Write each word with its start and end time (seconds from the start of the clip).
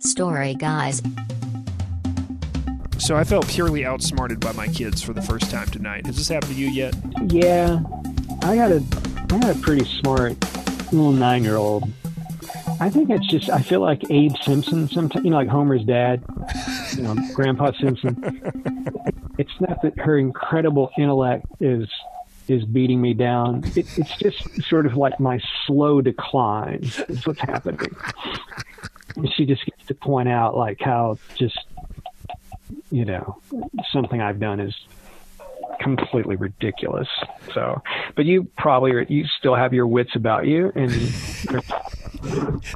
Story 0.00 0.54
guys. 0.54 1.02
So 2.98 3.16
I 3.16 3.24
felt 3.24 3.48
purely 3.48 3.84
outsmarted 3.84 4.40
by 4.40 4.52
my 4.52 4.68
kids 4.68 5.02
for 5.02 5.12
the 5.12 5.22
first 5.22 5.50
time 5.50 5.66
tonight. 5.68 6.06
Has 6.06 6.16
this 6.16 6.28
happened 6.28 6.54
to 6.54 6.60
you 6.60 6.68
yet? 6.68 6.94
Yeah, 7.26 7.80
I 8.42 8.56
got 8.56 8.70
a, 8.70 8.82
I 9.30 9.38
got 9.38 9.56
a 9.56 9.58
pretty 9.60 9.84
smart 10.00 10.36
little 10.92 11.12
nine-year-old. 11.12 11.90
I 12.80 12.90
think 12.90 13.10
it's 13.10 13.26
just 13.26 13.50
I 13.50 13.60
feel 13.60 13.80
like 13.80 14.08
Abe 14.10 14.32
Simpson 14.42 14.88
sometimes, 14.88 15.24
you 15.24 15.30
know, 15.30 15.36
like 15.36 15.48
Homer's 15.48 15.84
dad, 15.84 16.22
you 16.96 17.02
know, 17.02 17.16
Grandpa 17.34 17.72
Simpson. 17.80 18.16
It's 19.38 19.60
not 19.60 19.82
that 19.82 19.98
her 19.98 20.18
incredible 20.18 20.90
intellect 20.98 21.46
is 21.60 21.88
is 22.46 22.64
beating 22.64 23.00
me 23.00 23.14
down. 23.14 23.62
It, 23.76 23.86
it's 23.98 24.16
just 24.18 24.62
sort 24.68 24.86
of 24.86 24.96
like 24.96 25.18
my 25.20 25.40
slow 25.66 26.00
decline 26.00 26.80
is 27.08 27.26
what's 27.26 27.40
happening. 27.40 27.94
And 29.16 29.32
she 29.34 29.44
just 29.44 29.64
gets 29.66 29.77
to 29.88 29.94
point 29.94 30.28
out 30.28 30.56
like 30.56 30.78
how 30.80 31.18
just 31.36 31.58
you 32.90 33.04
know 33.04 33.40
something 33.92 34.20
I've 34.20 34.40
done 34.40 34.60
is 34.60 34.74
completely 35.80 36.36
ridiculous. 36.36 37.08
So, 37.54 37.82
but 38.16 38.24
you 38.24 38.44
probably 38.56 38.92
are, 38.92 39.02
you 39.02 39.24
still 39.38 39.54
have 39.54 39.72
your 39.72 39.86
wits 39.86 40.14
about 40.14 40.46
you, 40.46 40.72
and 40.74 40.92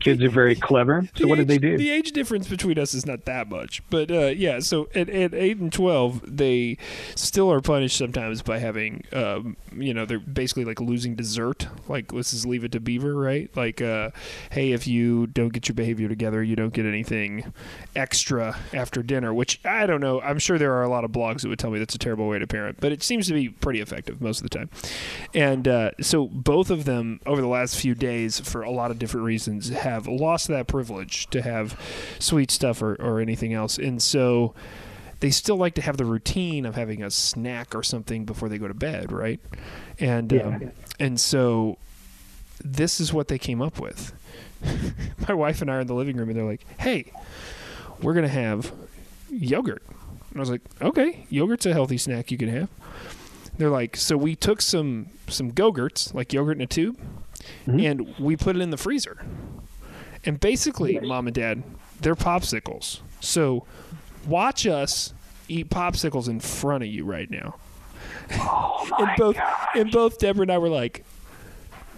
kids 0.01 0.23
are 0.23 0.31
very 0.31 0.55
clever. 0.55 1.03
So, 1.15 1.25
The 1.25 1.27
what 1.29 1.37
did 1.37 1.49
they 1.49 1.59
do? 1.59 1.77
The 1.77 1.91
age 1.91 2.13
difference 2.13 2.49
between 2.49 2.79
us 2.79 2.95
is 2.95 3.07
not 3.07 3.25
that 3.25 3.49
much, 3.49 3.83
but 3.91 4.11
uh, 4.11 4.27
yeah. 4.27 4.61
So 4.61 4.89
at, 4.95 5.09
at 5.09 5.35
eight 5.35 5.59
and 5.59 5.73
twelve, 5.73 6.21
they 6.25 6.79
still 7.15 7.53
are 7.53 7.61
punished 7.61 7.97
sometimes 7.97 8.43
by 8.43 8.59
having, 8.59 9.05
um, 9.13 9.57
you 9.77 9.93
know, 9.93 10.07
they're 10.07 10.19
basically 10.19 10.65
like 10.65 10.81
losing 10.81 11.15
dessert. 11.15 11.69
Like 11.89 12.13
this 12.13 12.33
is 12.33 12.47
Leave 12.47 12.65
It 12.65 12.73
to 12.73 12.81
Beaver, 12.81 13.15
right? 13.15 13.51
Like, 13.57 13.83
uh, 13.83 14.11
hey, 14.51 14.73
if 14.73 14.87
you 14.87 15.27
don't 15.27 15.53
get 15.53 15.69
your 15.69 15.75
behavior 15.75 16.09
together, 16.09 16.43
you 16.43 16.57
don't 16.57 16.73
get 16.73 16.87
anything 16.87 17.53
extra 17.97 18.57
after 18.73 19.03
dinner. 19.03 19.35
Which 19.35 19.61
I 19.65 19.87
don't 19.87 20.01
know. 20.01 20.21
I'm 20.21 20.39
sure 20.39 20.59
there 20.59 20.75
are 20.75 20.83
a 20.83 20.89
lot 20.89 21.05
of 21.05 21.11
blogs 21.11 21.43
that 21.43 21.49
would 21.49 21.59
tell 21.59 21.71
me 21.71 21.79
that's 21.79 21.95
a 21.95 21.99
terrible 21.99 22.29
way 22.29 22.39
to 22.39 22.47
parent, 22.47 22.79
but 22.81 22.93
it 22.93 23.03
seems 23.03 23.27
to 23.29 23.35
be 23.35 23.49
pretty 23.49 23.81
effective 23.81 24.21
most 24.21 24.39
of 24.43 24.49
the 24.49 24.57
time. 24.57 24.71
And 25.35 25.67
uh, 25.67 25.91
so 26.01 26.27
both 26.29 26.71
of 26.71 26.85
them 26.85 27.21
over 27.27 27.41
the 27.41 27.49
last 27.49 27.77
few 27.77 27.95
days, 27.95 28.41
for 28.41 28.63
a 28.63 28.71
lot 28.71 28.91
of 28.91 28.99
different 28.99 29.25
reasons, 29.25 29.32
have 29.39 30.07
lost 30.07 30.49
that 30.49 30.67
privilege 30.67 31.27
to 31.31 31.43
have 31.43 31.79
sweet 32.19 32.51
stuff 32.51 32.83
or, 32.83 32.95
or 32.97 33.21
anything 33.21 33.53
else. 33.53 33.79
And 33.79 34.03
so 34.03 34.55
they 35.21 35.31
still 35.31 35.57
like 35.57 35.75
to 35.75 35.83
have 35.83 35.97
the 35.97 36.05
routine 36.05 36.67
of 36.67 36.75
having 36.75 37.03
a 37.03 37.11
snack 37.11 37.75
or 37.75 37.83
something 37.83 38.25
before 38.25 38.49
they 38.49 38.59
go 38.59 38.67
to 38.69 38.75
bed, 38.75 39.13
right? 39.13 39.41
And 39.99 40.33
Yeah. 40.33 40.43
um, 40.47 40.71
and 40.99 41.21
so 41.21 41.79
this 42.65 43.01
is 43.01 43.13
what 43.13 43.29
they 43.29 43.39
came 43.39 43.61
up 43.63 43.79
with. 43.81 44.13
My 45.29 45.35
wife 45.35 45.61
and 45.63 45.71
I 45.71 45.77
are 45.77 45.81
in 45.81 45.87
the 45.89 45.95
living 45.95 46.17
room, 46.17 46.29
and 46.29 46.39
they're 46.39 46.45
like, 46.47 46.65
"Hey, 46.79 47.13
we're 48.01 48.15
gonna 48.15 48.29
have 48.29 48.73
yogurt." 49.31 49.83
And 50.31 50.37
I 50.37 50.41
was 50.41 50.51
like, 50.51 50.61
"Okay, 50.81 51.27
yogurt's 51.31 51.67
a 51.67 51.73
healthy 51.73 51.99
snack 51.99 52.31
you 52.31 52.39
can 52.39 52.49
have." 52.49 52.69
They're 53.59 53.71
like, 53.71 53.97
"So 53.97 54.17
we 54.17 54.35
took 54.35 54.63
some 54.63 55.09
some 55.29 55.51
go-gurts, 55.51 56.15
like 56.15 56.33
yogurt 56.33 56.57
in 56.57 56.63
a 56.63 56.67
tube, 56.67 56.99
mm-hmm. 57.67 57.81
and 57.81 58.15
we 58.19 58.37
put 58.37 58.57
it 58.57 58.63
in 58.63 58.71
the 58.71 58.77
freezer." 58.77 59.25
And 60.25 60.39
basically, 60.39 60.99
mom 61.01 61.27
and 61.27 61.35
dad, 61.35 61.63
they're 62.01 62.15
popsicles. 62.15 63.01
So 63.21 63.67
watch 64.27 64.67
us 64.67 65.13
eat 65.49 65.69
popsicles 65.69 66.29
in 66.29 66.41
front 66.41 66.85
of 66.85 66.89
you 66.89 67.05
right 67.05 67.31
now. 67.31 67.57
Oh 68.35 68.89
and 68.99 69.11
both 69.17 69.37
and 69.75 69.91
both 69.91 70.19
Deborah 70.19 70.43
and 70.43 70.53
I 70.53 70.59
were 70.59 70.69
like, 70.69 71.05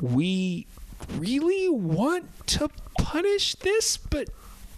we 0.01 0.67
really 1.17 1.69
want 1.69 2.47
to 2.49 2.71
punish 2.99 3.55
this, 3.57 3.97
but 3.97 4.29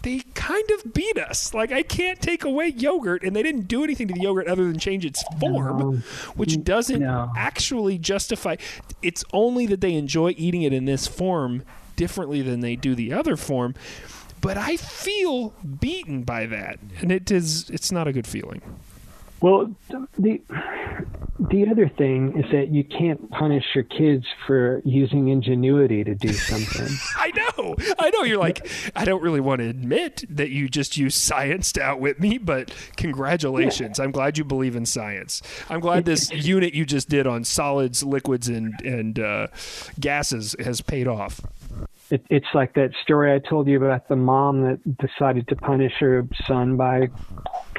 they 0.03 0.19
kind 0.35 0.69
of 0.71 0.93
beat 0.93 1.17
us. 1.17 1.53
Like 1.53 1.71
I 1.71 1.83
can't 1.83 2.21
take 2.21 2.43
away 2.43 2.67
yogurt, 2.67 3.23
and 3.23 3.35
they 3.35 3.43
didn't 3.43 3.67
do 3.67 3.83
anything 3.83 4.07
to 4.09 4.13
the 4.13 4.21
yogurt 4.21 4.47
other 4.47 4.65
than 4.65 4.79
change 4.79 5.05
its 5.05 5.23
form, 5.39 6.03
which 6.35 6.63
doesn't 6.63 6.99
No. 7.01 7.31
actually 7.35 7.97
justify. 7.97 8.55
It's 9.01 9.23
only 9.33 9.65
that 9.67 9.81
they 9.81 9.93
enjoy 9.93 10.33
eating 10.37 10.61
it 10.63 10.73
in 10.73 10.85
this 10.85 11.07
form 11.07 11.63
differently 11.95 12.41
than 12.41 12.59
they 12.61 12.75
do 12.75 12.95
the 12.95 13.11
other 13.13 13.35
form. 13.35 13.73
But 14.39 14.55
I 14.55 14.77
feel 14.77 15.53
beaten 15.79 16.21
by 16.23 16.45
that, 16.45 16.79
and 16.99 17.11
it 17.11 17.31
is. 17.31 17.69
It's 17.71 17.91
not 17.91 18.07
a 18.07 18.13
good 18.13 18.27
feeling. 18.27 18.61
Well, 19.39 19.75
the 20.17 20.41
the 21.39 21.67
other 21.69 21.87
thing 21.87 22.41
is 22.43 22.51
that 22.51 22.69
you 22.69 22.83
can't 22.83 23.29
punish 23.29 23.63
your 23.75 23.83
kids 23.83 24.25
for 24.47 24.81
using 24.83 25.27
ingenuity 25.27 26.03
to 26.03 26.15
do 26.15 26.33
something. 26.33 26.87
I 27.17 27.31
know. 27.31 27.75
I 27.99 28.09
know. 28.09 28.23
You're 28.23 28.39
like, 28.39 28.67
I 28.95 29.05
don't 29.05 29.21
really 29.21 29.39
want 29.39 29.59
to 29.59 29.69
admit 29.69 30.23
that 30.29 30.49
you 30.49 30.67
just 30.67 30.97
use 30.97 31.13
science 31.13 31.71
to 31.73 31.81
outwit 31.83 32.19
me, 32.19 32.39
but 32.39 32.73
congratulations. 32.95 33.99
I'm 33.99 34.11
glad 34.11 34.39
you 34.39 34.43
believe 34.43 34.75
in 34.75 34.87
science. 34.87 35.43
I'm 35.69 35.79
glad 35.79 36.05
this 36.05 36.31
unit 36.33 36.73
you 36.73 36.85
just 36.85 37.07
did 37.07 37.27
on 37.27 37.43
solids, 37.43 38.03
liquids, 38.03 38.47
and 38.47 38.73
and 38.81 39.19
uh, 39.19 39.47
gases 39.99 40.55
has 40.59 40.81
paid 40.81 41.07
off. 41.07 41.41
It, 42.09 42.25
it's 42.29 42.47
like 42.53 42.73
that 42.75 42.91
story 43.03 43.33
I 43.33 43.39
told 43.39 43.67
you 43.67 43.77
about 43.83 44.07
the 44.07 44.15
mom 44.15 44.61
that 44.63 44.97
decided 44.97 45.47
to 45.49 45.55
punish 45.55 45.93
her 45.99 46.25
son 46.45 46.77
by, 46.77 47.09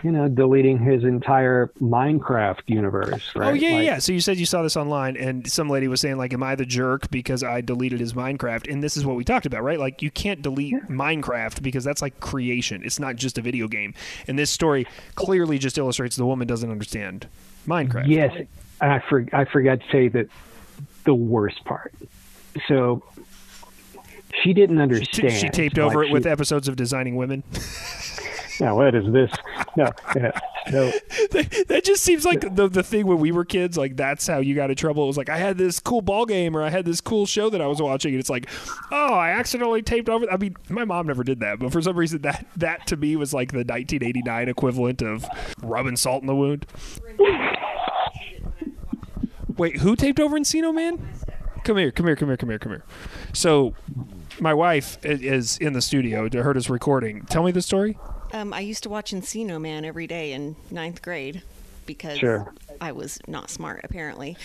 you 0.02 0.12
know, 0.12 0.28
deleting 0.28 0.78
his 0.78 1.04
entire 1.04 1.70
Minecraft 1.80 2.60
universe. 2.66 3.30
Oh, 3.34 3.40
right? 3.40 3.50
Oh 3.50 3.52
yeah, 3.54 3.70
Like, 3.74 3.84
yeah. 3.86 3.98
So 3.98 4.12
you 4.12 4.20
said 4.20 4.36
you 4.38 4.46
saw 4.46 4.62
this 4.62 4.76
online, 4.76 5.16
and 5.16 5.50
some 5.50 5.68
lady 5.68 5.88
was 5.88 6.00
saying 6.00 6.16
like, 6.18 6.32
"Am 6.32 6.42
I 6.42 6.54
the 6.54 6.64
jerk 6.66 7.10
because 7.10 7.42
I 7.42 7.60
deleted 7.60 8.00
his 8.00 8.12
Minecraft?" 8.14 8.70
And 8.70 8.82
this 8.82 8.96
is 8.96 9.04
what 9.04 9.16
we 9.16 9.24
talked 9.24 9.46
about, 9.46 9.62
right? 9.62 9.78
Like, 9.78 10.02
you 10.02 10.10
can't 10.10 10.42
delete 10.42 10.74
Minecraft 10.88 11.62
because 11.62 11.84
that's 11.84 12.02
like 12.02 12.20
creation. 12.20 12.82
It's 12.84 12.98
not 12.98 13.16
just 13.16 13.38
a 13.38 13.42
video 13.42 13.68
game. 13.68 13.94
And 14.26 14.38
this 14.38 14.50
story 14.50 14.86
clearly 15.14 15.58
just 15.58 15.78
illustrates 15.78 16.16
the 16.16 16.26
woman 16.26 16.46
doesn't 16.46 16.70
understand 16.70 17.26
Minecraft. 17.66 18.06
Yes, 18.08 18.46
I 18.80 19.00
for, 19.08 19.26
I 19.32 19.44
forgot 19.44 19.80
to 19.80 19.86
say 19.90 20.08
that 20.08 20.28
the 21.04 21.14
worst 21.14 21.64
part. 21.64 21.92
So 22.66 23.02
she 24.42 24.52
didn't 24.52 24.76
She, 24.76 24.82
understand. 24.82 25.32
she 25.32 25.48
taped 25.48 25.78
over 25.78 26.00
like 26.00 26.08
it 26.08 26.12
with 26.12 26.26
episodes 26.26 26.68
of 26.68 26.76
Designing 26.76 27.16
Women. 27.16 27.42
Yeah, 28.60 28.72
what 28.72 28.94
is 28.94 29.12
this? 29.12 29.30
No, 29.76 29.90
yeah. 30.16 30.32
So 30.70 30.86
that 31.68 31.82
just 31.84 32.02
seems 32.02 32.24
like 32.24 32.54
the 32.54 32.68
the 32.68 32.82
thing 32.82 33.06
when 33.06 33.18
we 33.18 33.30
were 33.30 33.44
kids. 33.44 33.76
Like 33.76 33.96
that's 33.96 34.26
how 34.26 34.38
you 34.38 34.54
got 34.54 34.70
in 34.70 34.76
trouble. 34.76 35.04
It 35.04 35.06
was 35.06 35.16
like 35.16 35.28
I 35.28 35.36
had 35.36 35.56
this 35.58 35.78
cool 35.78 36.02
ball 36.02 36.26
game 36.26 36.56
or 36.56 36.62
I 36.62 36.70
had 36.70 36.84
this 36.84 37.00
cool 37.00 37.26
show 37.26 37.50
that 37.50 37.60
I 37.60 37.66
was 37.66 37.80
watching, 37.80 38.12
and 38.12 38.20
it's 38.20 38.30
like, 38.30 38.48
oh, 38.90 39.14
I 39.14 39.30
accidentally 39.30 39.82
taped 39.82 40.08
over. 40.08 40.30
I 40.30 40.36
mean, 40.36 40.56
my 40.68 40.84
mom 40.84 41.06
never 41.06 41.22
did 41.22 41.40
that, 41.40 41.58
but 41.58 41.72
for 41.72 41.80
some 41.80 41.96
reason 41.96 42.22
that 42.22 42.46
that 42.56 42.86
to 42.88 42.96
me 42.96 43.16
was 43.16 43.32
like 43.32 43.52
the 43.52 43.58
1989 43.58 44.48
equivalent 44.48 45.02
of 45.02 45.26
rubbing 45.62 45.96
salt 45.96 46.22
in 46.22 46.26
the 46.26 46.34
wound. 46.34 46.66
Wait, 49.56 49.78
who 49.78 49.96
taped 49.96 50.20
over 50.20 50.38
Encino 50.38 50.74
Man? 50.74 51.08
Come 51.64 51.76
here, 51.76 51.90
come 51.90 52.06
here, 52.06 52.16
come 52.16 52.28
here, 52.28 52.36
come 52.36 52.48
here, 52.48 52.58
come 52.58 52.72
here. 52.72 52.84
So, 53.32 53.74
my 54.40 54.54
wife 54.54 54.98
is 55.04 55.58
in 55.58 55.72
the 55.72 55.82
studio. 55.82 56.28
To 56.28 56.42
heard 56.42 56.56
us 56.56 56.70
recording. 56.70 57.24
Tell 57.26 57.42
me 57.42 57.50
the 57.50 57.60
story. 57.62 57.98
Um, 58.32 58.52
I 58.52 58.60
used 58.60 58.82
to 58.84 58.88
watch 58.88 59.12
Encino 59.12 59.60
Man 59.60 59.84
every 59.84 60.06
day 60.06 60.32
in 60.32 60.56
ninth 60.70 61.02
grade 61.02 61.42
because 61.86 62.18
Sure. 62.18 62.52
I 62.80 62.92
was 62.92 63.18
not 63.26 63.50
smart, 63.50 63.80
apparently. 63.84 64.36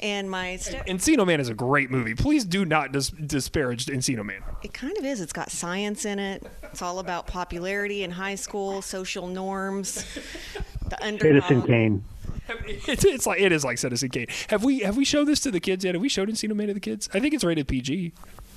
And 0.00 0.30
my 0.30 0.56
step, 0.56 0.86
Encino 0.86 1.26
Man 1.26 1.40
is 1.40 1.48
a 1.48 1.54
great 1.54 1.90
movie. 1.90 2.14
Please 2.14 2.44
do 2.44 2.64
not 2.66 2.92
dis- 2.92 3.08
disparage 3.10 3.86
Encino 3.86 4.24
Man. 4.24 4.42
it 4.62 4.74
kind 4.74 4.96
of 4.98 5.04
is. 5.04 5.20
It's 5.20 5.32
got 5.32 5.50
science 5.50 6.04
in 6.04 6.18
it. 6.18 6.42
It's 6.64 6.82
all 6.82 6.98
about 6.98 7.26
popularity 7.26 8.02
in 8.02 8.10
high 8.10 8.34
school, 8.34 8.82
social 8.82 9.26
norms, 9.26 10.04
the 10.88 10.96
Citizen. 11.18 11.62
Kane. 11.62 12.04
It's, 12.66 13.06
it's 13.06 13.26
like 13.26 13.40
it 13.40 13.52
is 13.52 13.64
like 13.64 13.78
Citizen 13.78 14.10
Kane. 14.10 14.26
Have 14.50 14.62
we 14.64 14.80
have 14.80 14.98
we 14.98 15.06
shown 15.06 15.24
this 15.24 15.40
to 15.40 15.50
the 15.50 15.60
kids 15.60 15.82
yet? 15.82 15.94
Have 15.94 16.02
we 16.02 16.10
showed 16.10 16.28
Encino 16.28 16.54
Man 16.54 16.66
to 16.66 16.74
the 16.74 16.80
kids? 16.80 17.08
I 17.14 17.18
think 17.20 17.32
it's 17.32 17.42
rated 17.42 17.66
PG. 17.66 18.12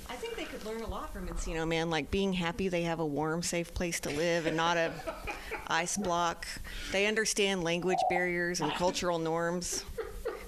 I 0.10 0.16
think 0.16 0.36
they 0.36 0.44
could 0.44 0.66
learn 0.66 0.82
a 0.82 0.88
lot 0.88 1.06
from 1.18 1.28
Encino 1.30 1.68
Man, 1.68 1.90
like 1.90 2.12
being 2.12 2.32
happy 2.34 2.70
they 2.70 2.84
have 2.84 3.00
a 3.00 3.06
warm, 3.06 3.42
safe 3.42 3.74
place 3.74 4.00
to 4.02 4.10
live 4.12 4.46
and 4.46 4.56
not 4.56 4.78
a 4.78 4.92
ice 5.68 5.98
block. 5.98 6.46
They 6.92 7.08
understand 7.08 7.64
language 7.64 7.98
barriers 8.08 8.62
and 8.62 8.72
cultural 8.74 9.18
norms. 9.18 9.84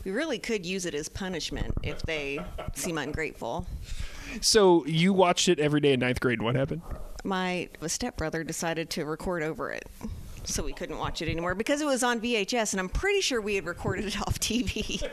We 0.03 0.11
really 0.11 0.37
could 0.37 0.67
use 0.67 0.85
it 0.85 0.93
as 0.93 1.09
punishment 1.09 1.73
if 1.81 2.03
they 2.03 2.39
seem 2.75 2.99
ungrateful. 2.99 3.65
So 4.41 4.85
you 4.85 5.11
watched 5.11 5.49
it 5.49 5.59
every 5.59 5.81
day 5.81 5.93
in 5.93 6.01
ninth 6.01 6.19
grade. 6.19 6.37
and 6.37 6.45
What 6.45 6.55
happened? 6.55 6.83
My 7.23 7.69
stepbrother 7.87 8.43
decided 8.43 8.91
to 8.91 9.05
record 9.05 9.41
over 9.41 9.71
it. 9.71 9.87
So 10.49 10.63
we 10.63 10.73
couldn't 10.73 10.97
watch 10.97 11.21
it 11.21 11.29
anymore 11.29 11.53
because 11.53 11.79
it 11.79 11.85
was 11.85 12.01
on 12.01 12.19
VHS, 12.19 12.73
and 12.73 12.79
I'm 12.79 12.89
pretty 12.89 13.21
sure 13.21 13.39
we 13.39 13.53
had 13.53 13.67
recorded 13.67 14.05
it 14.05 14.19
off 14.27 14.39
TV. 14.39 15.07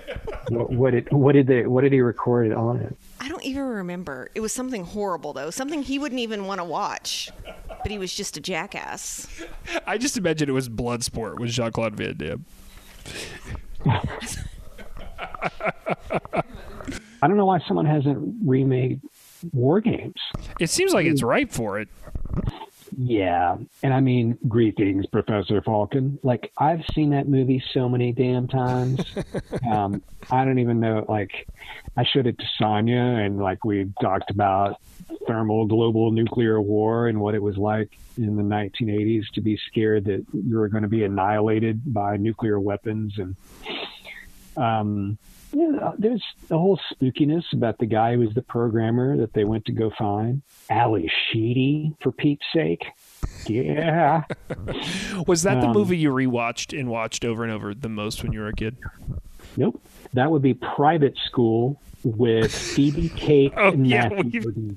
What, 0.49 0.71
what 0.73 0.91
did 0.93 1.13
what 1.13 1.33
did 1.33 1.47
they 1.47 1.67
what 1.67 1.83
did 1.83 1.93
he 1.93 2.01
record 2.01 2.47
it 2.47 2.55
on 2.55 2.79
it? 2.79 2.97
I 3.21 3.29
don't 3.29 3.45
even 3.45 3.63
remember. 3.63 4.31
It 4.35 4.41
was 4.41 4.53
something 4.53 4.85
horrible, 4.85 5.35
though. 5.35 5.51
Something 5.51 5.83
he 5.83 5.99
wouldn't 5.99 6.21
even 6.21 6.47
want 6.47 6.61
to 6.61 6.65
watch. 6.65 7.31
But 7.67 7.91
he 7.91 7.99
was 7.99 8.15
just 8.15 8.39
a 8.39 8.41
jackass. 8.41 9.29
I 9.87 9.99
just 9.99 10.17
imagine 10.17 10.49
it 10.49 10.53
was 10.53 10.71
Bloodsport 10.71 11.39
with 11.39 11.51
Jean 11.51 11.71
Claude 11.71 11.95
Van 11.95 12.17
Damme. 12.17 12.47
I 17.23 17.29
don't 17.29 17.37
know 17.37 17.47
why 17.47 17.61
someone 17.69 17.87
hasn't 17.87 18.37
remade 18.45 19.01
War 19.53 19.81
Games. 19.81 20.15
It 20.59 20.71
seems 20.71 20.95
like 20.95 21.07
it's 21.07 21.21
hmm. 21.21 21.27
ripe 21.27 21.53
for 21.53 21.79
it. 21.79 21.89
Yeah, 22.97 23.57
and 23.83 23.95
I 23.95 24.01
mean, 24.01 24.39
greetings, 24.49 25.07
Professor 25.07 25.61
Falken. 25.61 26.19
Like 26.23 26.53
I've 26.59 26.85
seen 26.95 27.11
that 27.11 27.29
movie 27.29 27.63
so 27.73 27.89
many 27.89 28.13
damn 28.13 28.49
times. 28.49 29.01
um, 29.71 30.03
I 30.31 30.45
don't 30.45 30.59
even 30.59 30.81
know. 30.81 31.05
Like, 31.09 31.49
I 31.97 32.05
showed 32.05 32.27
it 32.27 32.39
to 32.39 32.45
Sonia, 32.59 32.97
and 32.97 33.39
like 33.39 33.65
we 33.65 33.91
talked 34.01 34.31
about 34.31 34.81
thermal 35.27 35.67
global 35.67 36.11
nuclear 36.11 36.61
war 36.61 37.09
and 37.09 37.21
what 37.21 37.35
it 37.35 37.43
was 37.43 37.57
like 37.57 37.99
in 38.17 38.37
the 38.37 38.43
1980s 38.43 39.25
to 39.35 39.41
be 39.41 39.59
scared 39.69 40.05
that 40.05 40.25
you 40.33 40.57
were 40.57 40.69
going 40.69 40.83
to 40.83 40.89
be 40.89 41.05
annihilated 41.05 41.93
by 41.93 42.17
nuclear 42.17 42.59
weapons, 42.59 43.15
and 43.19 43.37
um, 44.57 45.19
yeah, 45.53 45.93
there's 45.99 46.23
the 46.49 46.59
whole 46.59 46.79
spookiness 46.93 47.45
about 47.53 47.79
the 47.79 47.87
guy 47.87 48.15
who 48.15 48.21
was 48.21 48.35
the 48.35 48.43
programmer 48.43 49.17
that 49.17 49.33
they 49.33 49.45
went 49.45 49.65
to 49.67 49.73
go 49.73 49.91
find. 49.97 50.43
Ally 50.69 51.07
Sheedy, 51.31 51.95
for 52.03 52.13
Pete's 52.13 52.45
sake. 52.53 52.85
Yeah. 53.47 54.25
Was 55.27 55.43
that 55.45 55.61
the 55.61 55.69
Um, 55.69 55.73
movie 55.73 55.97
you 55.97 56.11
rewatched 56.13 56.77
and 56.79 56.89
watched 56.91 57.25
over 57.25 57.45
and 57.45 57.53
over 57.53 57.75
the 57.75 57.89
most 57.89 58.23
when 58.25 58.33
you 58.33 58.41
were 58.41 58.49
a 58.49 58.53
kid? 58.53 58.77
Nope. 59.57 59.81
That 60.15 60.31
would 60.33 60.43
be 60.43 60.55
Private 60.55 61.17
School 61.27 61.81
with 62.03 62.53
Phoebe 62.53 63.09
Cates 63.17 63.55
Oh, 63.57 63.69
and 63.69 63.87
yeah, 63.87 64.09
Matthew 64.09 64.43
we've- 64.45 64.77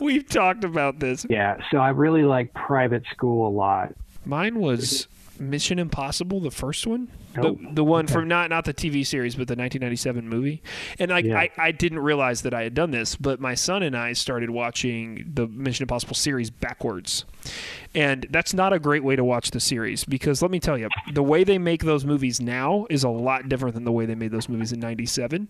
We've 0.00 0.28
talked 0.28 0.64
about 0.64 0.98
this. 0.98 1.26
Yeah, 1.28 1.58
so 1.70 1.78
I 1.78 1.90
really 1.90 2.22
like 2.24 2.54
Private 2.54 3.04
School 3.12 3.46
a 3.48 3.50
lot. 3.54 3.94
Mine 4.24 4.58
was 4.60 5.06
Mission 5.40 5.78
Impossible, 5.78 6.40
the 6.40 6.50
first 6.50 6.86
one, 6.86 7.08
Oh, 7.38 7.42
the 7.54 7.68
the 7.74 7.84
one 7.84 8.04
okay. 8.06 8.14
from 8.14 8.28
not 8.28 8.48
not 8.50 8.64
the 8.64 8.72
TV 8.72 9.04
series, 9.06 9.34
but 9.34 9.46
the 9.48 9.52
1997 9.56 10.28
movie. 10.28 10.62
And 10.98 11.10
like 11.10 11.24
Yeah. 11.26 11.38
I, 11.38 11.50
I 11.58 11.70
didn't 11.72 11.98
realize 11.98 12.42
that 12.42 12.54
I 12.54 12.62
had 12.62 12.72
done 12.74 12.90
this, 12.92 13.14
but 13.16 13.40
my 13.40 13.54
son 13.54 13.82
and 13.82 13.96
I 13.96 14.14
started 14.14 14.48
watching 14.50 15.30
the 15.34 15.46
Mission 15.46 15.82
Impossible 15.84 16.14
series 16.14 16.48
backwards, 16.50 17.24
and 17.94 18.26
that's 18.30 18.54
not 18.54 18.72
a 18.72 18.78
great 18.78 19.04
way 19.04 19.16
to 19.16 19.24
watch 19.24 19.50
the 19.50 19.60
series 19.60 20.04
because 20.04 20.40
let 20.40 20.50
me 20.50 20.58
tell 20.60 20.78
you, 20.78 20.88
the 21.12 21.22
way 21.22 21.44
they 21.44 21.58
make 21.58 21.82
those 21.84 22.04
movies 22.06 22.40
now 22.40 22.86
is 22.88 23.04
a 23.04 23.08
lot 23.10 23.48
different 23.48 23.74
than 23.74 23.84
the 23.84 23.92
way 23.92 24.06
they 24.06 24.14
made 24.14 24.30
those 24.30 24.48
movies 24.48 24.72
in 24.72 24.80
'97. 24.80 25.48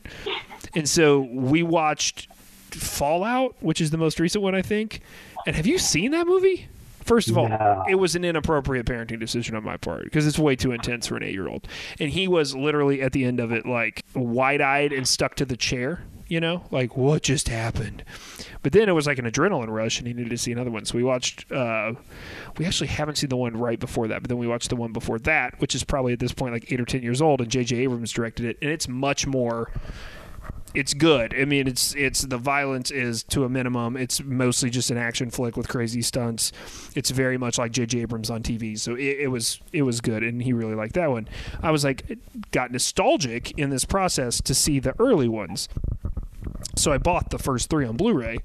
And 0.74 0.88
so 0.88 1.20
we 1.20 1.62
watched 1.62 2.28
Fallout, 2.72 3.54
which 3.60 3.80
is 3.80 3.90
the 3.90 3.96
most 3.98 4.18
recent 4.20 4.42
one, 4.42 4.54
I 4.54 4.62
think. 4.62 5.00
And 5.46 5.54
have 5.56 5.66
you 5.66 5.78
seen 5.78 6.10
that 6.10 6.26
movie? 6.26 6.66
First 7.06 7.30
of 7.30 7.38
all, 7.38 7.48
No. 7.48 7.84
it 7.88 7.94
was 7.94 8.14
an 8.16 8.24
inappropriate 8.24 8.84
parenting 8.84 9.18
decision 9.20 9.54
on 9.54 9.64
my 9.64 9.76
part 9.76 10.04
because 10.04 10.26
it's 10.26 10.38
way 10.38 10.56
too 10.56 10.72
intense 10.72 11.06
for 11.06 11.16
an 11.16 11.22
eight-year-old. 11.22 11.66
And 12.00 12.10
he 12.10 12.26
was 12.28 12.54
literally 12.54 13.00
at 13.00 13.12
the 13.12 13.24
end 13.24 13.40
of 13.40 13.52
it, 13.52 13.64
like 13.64 14.04
wide-eyed 14.14 14.92
and 14.92 15.06
stuck 15.06 15.36
to 15.36 15.44
the 15.44 15.56
chair. 15.56 16.02
You 16.28 16.40
know, 16.40 16.64
like 16.72 16.96
what 16.96 17.22
just 17.22 17.48
happened? 17.48 18.02
But 18.64 18.72
then 18.72 18.88
it 18.88 18.92
was 18.92 19.06
like 19.06 19.20
an 19.20 19.30
adrenaline 19.30 19.68
rush, 19.68 20.00
and 20.00 20.08
he 20.08 20.12
needed 20.12 20.30
to 20.30 20.36
see 20.38 20.50
another 20.50 20.72
one. 20.72 20.84
So 20.84 20.96
we 20.96 21.04
watched. 21.04 21.52
Uh, 21.52 21.92
we 22.58 22.66
actually 22.66 22.88
haven't 22.88 23.14
seen 23.14 23.28
the 23.30 23.36
one 23.36 23.56
right 23.56 23.78
before 23.78 24.08
that, 24.08 24.22
but 24.22 24.28
then 24.28 24.36
we 24.38 24.48
watched 24.48 24.68
the 24.70 24.74
one 24.74 24.92
before 24.92 25.20
that, 25.20 25.60
which 25.60 25.76
is 25.76 25.84
probably 25.84 26.12
at 26.12 26.18
this 26.18 26.32
point 26.32 26.52
like 26.52 26.72
eight 26.72 26.80
or 26.80 26.84
ten 26.84 27.04
years 27.04 27.22
old, 27.22 27.40
and 27.40 27.48
J.J. 27.48 27.76
Abrams 27.76 28.10
directed 28.10 28.44
it, 28.46 28.58
and 28.60 28.72
it's 28.72 28.88
much 28.88 29.24
more 29.24 29.70
it's 30.76 30.92
good. 30.92 31.34
I 31.34 31.46
mean, 31.46 31.66
it's 31.66 31.94
it's 31.94 32.20
the 32.20 32.36
violence 32.36 32.90
is 32.90 33.22
to 33.24 33.44
a 33.44 33.48
minimum. 33.48 33.96
It's 33.96 34.22
mostly 34.22 34.68
just 34.68 34.90
an 34.90 34.98
action 34.98 35.30
flick 35.30 35.56
with 35.56 35.68
crazy 35.68 36.02
stunts. 36.02 36.52
It's 36.94 37.10
very 37.10 37.38
much 37.38 37.56
like 37.56 37.72
J.J. 37.72 38.00
Abrams 38.00 38.28
on 38.28 38.42
TV. 38.42 38.78
So 38.78 38.94
it, 38.94 39.20
it 39.20 39.28
was 39.28 39.60
it 39.72 39.82
was 39.82 40.02
good, 40.02 40.22
and 40.22 40.42
he 40.42 40.52
really 40.52 40.74
liked 40.74 40.94
that 40.94 41.10
one. 41.10 41.28
I 41.62 41.70
was 41.70 41.82
like, 41.82 42.18
got 42.50 42.70
nostalgic 42.70 43.58
in 43.58 43.70
this 43.70 43.86
process 43.86 44.42
to 44.42 44.54
see 44.54 44.78
the 44.78 44.94
early 45.00 45.28
ones. 45.28 45.70
So 46.76 46.92
I 46.92 46.98
bought 46.98 47.30
the 47.30 47.38
first 47.38 47.70
three 47.70 47.86
on 47.86 47.96
Blu-ray, 47.96 48.38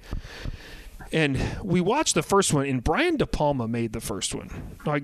and 1.12 1.38
we 1.62 1.82
watched 1.82 2.16
the 2.16 2.24
first 2.24 2.54
one. 2.54 2.66
And 2.66 2.82
Brian 2.82 3.18
De 3.18 3.28
Palma 3.28 3.68
made 3.68 3.92
the 3.92 4.00
first 4.00 4.34
one. 4.34 4.78
Like 4.86 5.04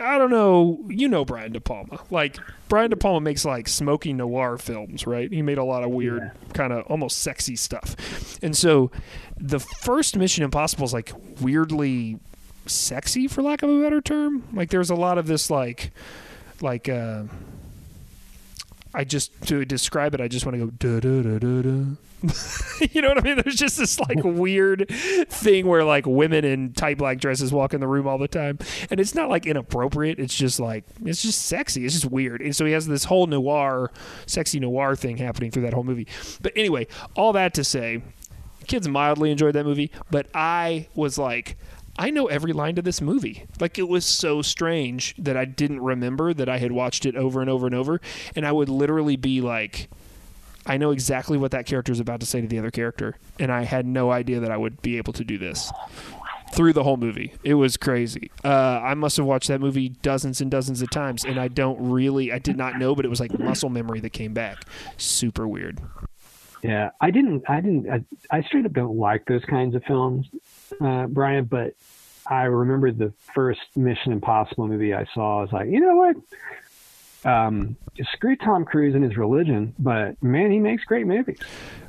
I 0.00 0.18
don't 0.18 0.30
know. 0.30 0.84
You 0.88 1.08
know 1.08 1.24
Brian 1.24 1.52
De 1.52 1.60
Palma. 1.60 2.00
Like 2.10 2.36
Brian 2.68 2.90
De 2.90 2.96
Palma 2.96 3.20
makes 3.20 3.44
like 3.44 3.68
smoky 3.68 4.12
noir 4.12 4.58
films, 4.58 5.06
right? 5.06 5.30
He 5.30 5.42
made 5.42 5.58
a 5.58 5.64
lot 5.64 5.82
of 5.82 5.90
weird, 5.90 6.32
kind 6.52 6.72
of 6.72 6.84
almost 6.86 7.18
sexy 7.18 7.56
stuff. 7.56 7.96
And 8.42 8.56
so, 8.56 8.90
the 9.36 9.60
first 9.60 10.16
Mission 10.16 10.44
Impossible 10.44 10.84
is 10.84 10.92
like 10.92 11.12
weirdly 11.40 12.18
sexy, 12.66 13.28
for 13.28 13.42
lack 13.42 13.62
of 13.62 13.70
a 13.70 13.80
better 13.80 14.00
term. 14.00 14.44
Like 14.52 14.70
there's 14.70 14.90
a 14.90 14.94
lot 14.94 15.18
of 15.18 15.26
this 15.26 15.50
like, 15.50 15.92
like. 16.60 16.88
uh 16.88 17.24
I 18.96 19.04
just 19.04 19.30
to 19.48 19.66
describe 19.66 20.14
it, 20.14 20.22
I 20.22 20.28
just 20.28 20.46
want 20.46 20.58
to 20.58 20.66
go 20.66 20.70
da 20.70 21.00
da 21.00 21.22
da 21.22 21.38
da 21.38 21.62
da. 21.62 21.96
you 22.92 23.02
know 23.02 23.08
what 23.08 23.18
I 23.18 23.20
mean? 23.20 23.42
There's 23.44 23.56
just 23.56 23.76
this 23.76 24.00
like 24.00 24.18
weird 24.24 24.88
thing 24.88 25.66
where 25.66 25.84
like 25.84 26.06
women 26.06 26.46
in 26.46 26.72
tight 26.72 26.96
black 26.96 27.18
dresses 27.18 27.52
walk 27.52 27.74
in 27.74 27.80
the 27.80 27.86
room 27.86 28.08
all 28.08 28.16
the 28.16 28.26
time, 28.26 28.58
and 28.90 28.98
it's 28.98 29.14
not 29.14 29.28
like 29.28 29.44
inappropriate. 29.44 30.18
It's 30.18 30.34
just 30.34 30.58
like 30.58 30.84
it's 31.04 31.20
just 31.20 31.42
sexy. 31.42 31.84
It's 31.84 31.92
just 31.92 32.10
weird. 32.10 32.40
And 32.40 32.56
so 32.56 32.64
he 32.64 32.72
has 32.72 32.86
this 32.86 33.04
whole 33.04 33.26
noir, 33.26 33.92
sexy 34.24 34.60
noir 34.60 34.96
thing 34.96 35.18
happening 35.18 35.50
through 35.50 35.64
that 35.64 35.74
whole 35.74 35.84
movie. 35.84 36.08
But 36.40 36.52
anyway, 36.56 36.86
all 37.14 37.34
that 37.34 37.52
to 37.54 37.64
say, 37.64 38.02
kids 38.66 38.88
mildly 38.88 39.30
enjoyed 39.30 39.54
that 39.54 39.66
movie, 39.66 39.90
but 40.10 40.26
I 40.34 40.88
was 40.94 41.18
like. 41.18 41.58
I 41.98 42.10
know 42.10 42.26
every 42.26 42.52
line 42.52 42.74
to 42.76 42.82
this 42.82 43.00
movie. 43.00 43.46
Like 43.60 43.78
it 43.78 43.88
was 43.88 44.04
so 44.04 44.42
strange 44.42 45.14
that 45.18 45.36
I 45.36 45.44
didn't 45.44 45.80
remember 45.80 46.34
that 46.34 46.48
I 46.48 46.58
had 46.58 46.72
watched 46.72 47.06
it 47.06 47.16
over 47.16 47.40
and 47.40 47.48
over 47.48 47.66
and 47.66 47.74
over, 47.74 48.00
and 48.34 48.46
I 48.46 48.52
would 48.52 48.68
literally 48.68 49.16
be 49.16 49.40
like, 49.40 49.88
I 50.66 50.76
know 50.76 50.90
exactly 50.90 51.38
what 51.38 51.52
that 51.52 51.66
character 51.66 51.92
is 51.92 52.00
about 52.00 52.20
to 52.20 52.26
say 52.26 52.40
to 52.40 52.46
the 52.46 52.58
other 52.58 52.70
character, 52.70 53.16
and 53.38 53.52
I 53.52 53.62
had 53.62 53.86
no 53.86 54.10
idea 54.10 54.40
that 54.40 54.50
I 54.50 54.56
would 54.56 54.82
be 54.82 54.98
able 54.98 55.12
to 55.14 55.24
do 55.24 55.38
this 55.38 55.72
through 56.52 56.72
the 56.72 56.82
whole 56.82 56.96
movie. 56.96 57.34
It 57.42 57.54
was 57.54 57.76
crazy. 57.76 58.30
Uh, 58.44 58.80
I 58.82 58.94
must 58.94 59.16
have 59.16 59.26
watched 59.26 59.48
that 59.48 59.60
movie 59.60 59.88
dozens 59.88 60.40
and 60.40 60.50
dozens 60.50 60.82
of 60.82 60.90
times, 60.90 61.24
and 61.24 61.38
I 61.38 61.48
don't 61.48 61.90
really, 61.90 62.32
I 62.32 62.38
did 62.38 62.56
not 62.56 62.78
know, 62.78 62.94
but 62.94 63.04
it 63.04 63.08
was 63.08 63.20
like 63.20 63.38
muscle 63.38 63.70
memory 63.70 64.00
that 64.00 64.12
came 64.12 64.34
back. 64.34 64.64
Super 64.96 65.46
weird. 65.46 65.80
Yeah, 66.62 66.90
I 67.00 67.10
didn't. 67.10 67.48
I 67.48 67.60
didn't. 67.60 67.88
I, 67.90 68.04
I 68.30 68.42
straight 68.42 68.66
up 68.66 68.72
don't 68.72 68.96
like 68.96 69.26
those 69.26 69.44
kinds 69.44 69.74
of 69.74 69.84
films, 69.84 70.26
uh, 70.80 71.06
Brian. 71.06 71.44
But 71.44 71.74
I 72.26 72.44
remember 72.44 72.90
the 72.92 73.12
first 73.34 73.60
Mission 73.76 74.12
Impossible 74.12 74.66
movie 74.66 74.94
I 74.94 75.06
saw. 75.14 75.38
I 75.38 75.42
was 75.42 75.52
like, 75.52 75.68
you 75.68 75.80
know 75.80 75.96
what? 75.96 76.16
Um, 77.24 77.76
screw 78.12 78.36
Tom 78.36 78.64
Cruise 78.64 78.94
and 78.94 79.02
his 79.02 79.16
religion, 79.16 79.74
but 79.78 80.22
man, 80.22 80.50
he 80.50 80.60
makes 80.60 80.84
great 80.84 81.06
movies. 81.06 81.38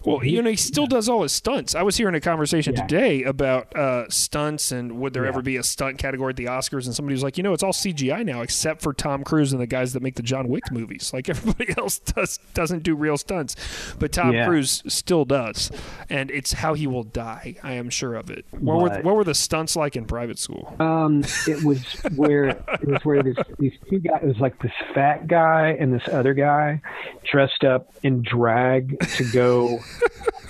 Well, 0.07 0.23
you 0.23 0.41
know, 0.41 0.49
he 0.49 0.55
still 0.55 0.87
does 0.87 1.09
all 1.09 1.23
his 1.23 1.33
stunts. 1.33 1.75
I 1.75 1.83
was 1.83 1.97
hearing 1.97 2.15
a 2.15 2.21
conversation 2.21 2.73
Yeah. 2.75 2.81
today 2.85 3.23
about 3.23 3.75
uh, 3.75 4.09
stunts 4.09 4.71
and 4.71 4.99
would 4.99 5.11
there 5.13 5.23
Yeah. 5.23 5.29
ever 5.29 5.41
be 5.41 5.57
a 5.57 5.63
stunt 5.63 5.97
category 5.97 6.29
at 6.29 6.37
the 6.37 6.45
Oscars? 6.45 6.85
And 6.85 6.95
somebody 6.95 7.13
was 7.13 7.23
like, 7.23 7.35
you 7.37 7.43
know, 7.43 7.51
it's 7.51 7.61
all 7.61 7.73
CGI 7.73 8.23
now, 8.23 8.41
except 8.41 8.81
for 8.81 8.93
Tom 8.93 9.25
Cruise 9.25 9.51
and 9.51 9.61
the 9.61 9.67
guys 9.67 9.91
that 9.91 10.01
make 10.01 10.15
the 10.15 10.23
John 10.23 10.47
Wick 10.47 10.71
movies. 10.71 11.11
Like 11.13 11.27
everybody 11.35 11.75
else 11.77 11.99
does 11.99 12.39
doesn't 12.53 12.83
do 12.83 12.95
real 12.95 13.17
stunts, 13.17 13.57
but 13.99 14.13
Tom 14.13 14.31
Yeah. 14.33 14.45
Cruise 14.47 14.81
still 14.87 15.25
does, 15.25 15.71
and 16.09 16.31
it's 16.31 16.53
how 16.53 16.73
he 16.73 16.87
will 16.87 17.03
die. 17.03 17.55
I 17.61 17.73
am 17.73 17.89
sure 17.89 18.15
of 18.15 18.29
it. 18.29 18.45
What 18.51 18.81
were 18.81 18.89
But- 18.89 19.03
what 19.03 19.15
were 19.17 19.25
the 19.25 19.35
stunts 19.35 19.75
like 19.75 19.97
in 19.97 20.05
private 20.05 20.39
school? 20.39 20.73
Um, 20.79 21.23
it 21.47 21.65
was 21.65 21.83
where 22.15 22.45
it 22.45 22.87
was 22.87 23.03
where 23.03 23.21
this, 23.23 23.35
these 23.59 23.73
two 23.89 23.99
guys. 23.99 24.21
It 24.23 24.27
was 24.27 24.39
like 24.39 24.57
this 24.61 24.71
fat 24.95 25.27
guy 25.27 25.75
and 25.77 25.93
this 25.93 26.07
other 26.07 26.33
guy 26.33 26.81
dressed 27.29 27.65
up 27.65 27.93
in 28.03 28.21
drag 28.23 28.97
to 29.17 29.23
go 29.33 29.79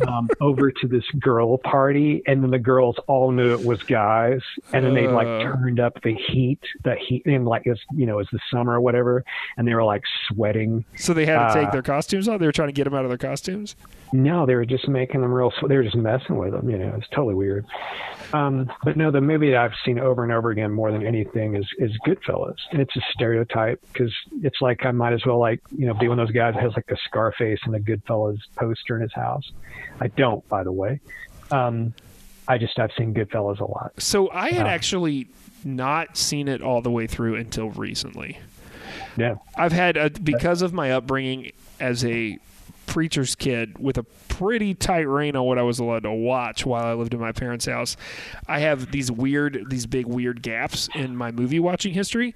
um, 0.08 0.30
over 0.42 0.72
to 0.72 0.88
this 0.88 1.04
girl 1.20 1.58
party, 1.58 2.22
and 2.27 2.44
then 2.44 2.51
the 2.51 2.60
girls 2.60 2.96
all 3.08 3.32
knew 3.32 3.54
it 3.54 3.63
was 3.66 3.82
guys, 3.84 4.42
and 4.74 4.86
then 4.86 4.94
they 4.94 5.08
like 5.08 5.27
Uh. 5.27 5.44
turned 5.44 5.80
up 5.80 6.00
the 6.04 6.13
heat, 6.13 6.60
the 6.84 6.96
heat, 6.96 7.24
and 7.25 7.46
like 7.46 7.63
it's 7.66 7.82
you 7.96 8.06
know 8.06 8.20
it's 8.20 8.30
the 8.32 8.39
summer 8.51 8.74
or 8.74 8.82
whatever, 8.82 9.24
and 9.58 9.68
they 9.68 9.74
were 9.74 9.84
like 9.84 10.04
sweating. 10.27 10.86
So 10.98 11.13
they 11.13 11.25
had 11.25 11.48
to 11.48 11.54
take 11.54 11.70
Uh, 11.70 11.72
their 11.72 11.82
costumes 11.82 12.27
off. 12.27 12.39
They 12.39 12.46
were 12.46 12.51
trying 12.51 12.70
to 12.70 12.74
get 12.74 12.84
them 12.84 12.94
out 12.94 13.06
of 13.06 13.10
their 13.10 13.18
costumes. 13.18 13.75
No, 14.13 14.45
they 14.45 14.55
were 14.55 14.65
just 14.65 14.87
making 14.87 15.21
them 15.21 15.33
real. 15.33 15.51
They 15.67 15.75
were 15.75 15.83
just 15.83 15.95
messing 15.95 16.37
with 16.37 16.51
them. 16.53 16.69
You 16.69 16.77
know, 16.77 16.93
it's 16.97 17.07
totally 17.09 17.35
weird. 17.35 17.65
Um, 18.33 18.71
but 18.83 18.97
no, 18.97 19.11
the 19.11 19.21
movie 19.21 19.51
that 19.51 19.57
I've 19.59 19.73
seen 19.85 19.99
over 19.99 20.23
and 20.23 20.31
over 20.31 20.49
again 20.49 20.71
more 20.71 20.91
than 20.91 21.05
anything 21.05 21.55
is 21.55 21.65
is 21.77 21.91
Goodfellas, 22.05 22.55
and 22.71 22.81
it's 22.81 22.95
a 22.95 23.01
stereotype 23.13 23.81
because 23.93 24.13
it's 24.43 24.57
like 24.61 24.85
I 24.85 24.91
might 24.91 25.13
as 25.13 25.25
well 25.25 25.39
like 25.39 25.61
you 25.77 25.85
know 25.87 25.93
be 25.93 26.07
one 26.07 26.19
of 26.19 26.27
those 26.27 26.33
guys 26.35 26.53
that 26.55 26.63
has 26.63 26.73
like 26.75 26.89
a 26.89 26.97
Scarface 27.07 27.59
and 27.65 27.75
a 27.75 27.79
Goodfellas 27.79 28.37
poster 28.57 28.95
in 28.95 29.01
his 29.01 29.13
house. 29.13 29.43
I 29.99 30.07
don't, 30.07 30.47
by 30.49 30.63
the 30.63 30.71
way. 30.71 30.99
Um, 31.51 31.93
I 32.47 32.57
just 32.57 32.77
I've 32.79 32.91
seen 32.97 33.13
Goodfellas 33.13 33.59
a 33.59 33.65
lot. 33.65 33.91
So 33.97 34.29
I 34.31 34.51
had 34.51 34.65
Yeah. 34.67 34.71
actually 34.73 35.27
not 35.65 36.17
seen 36.17 36.47
it 36.47 36.61
all 36.61 36.81
the 36.81 36.91
way 36.91 37.07
through 37.07 37.35
until 37.35 37.71
recently. 37.71 38.39
Yeah, 39.17 39.35
I've 39.57 39.71
had 39.73 39.97
a, 39.97 40.09
because 40.09 40.61
of 40.61 40.71
my 40.73 40.91
upbringing 40.91 41.51
as 41.79 42.05
a 42.05 42.37
preacher's 42.88 43.36
kid 43.36 43.77
with 43.77 43.98
a 43.98 44.03
pretty 44.03 44.74
tight 44.74 45.08
rein 45.08 45.36
on 45.36 45.46
what 45.46 45.60
I 45.60 45.62
was 45.62 45.77
allowed 45.77 46.03
to 46.03 46.12
watch 46.12 46.65
while 46.65 46.86
I 46.86 46.94
lived 46.94 47.13
in 47.13 47.20
my 47.20 47.32
parents' 47.32 47.65
house. 47.65 47.96
I 48.48 48.60
have 48.60 48.91
these 48.91 49.12
weird, 49.12 49.65
these 49.70 49.86
big 49.86 50.08
weird 50.08 50.41
gaps 50.41 50.89
in 50.96 51.15
my 51.15 51.32
movie 51.32 51.60
watching 51.60 51.94
history, 51.94 52.34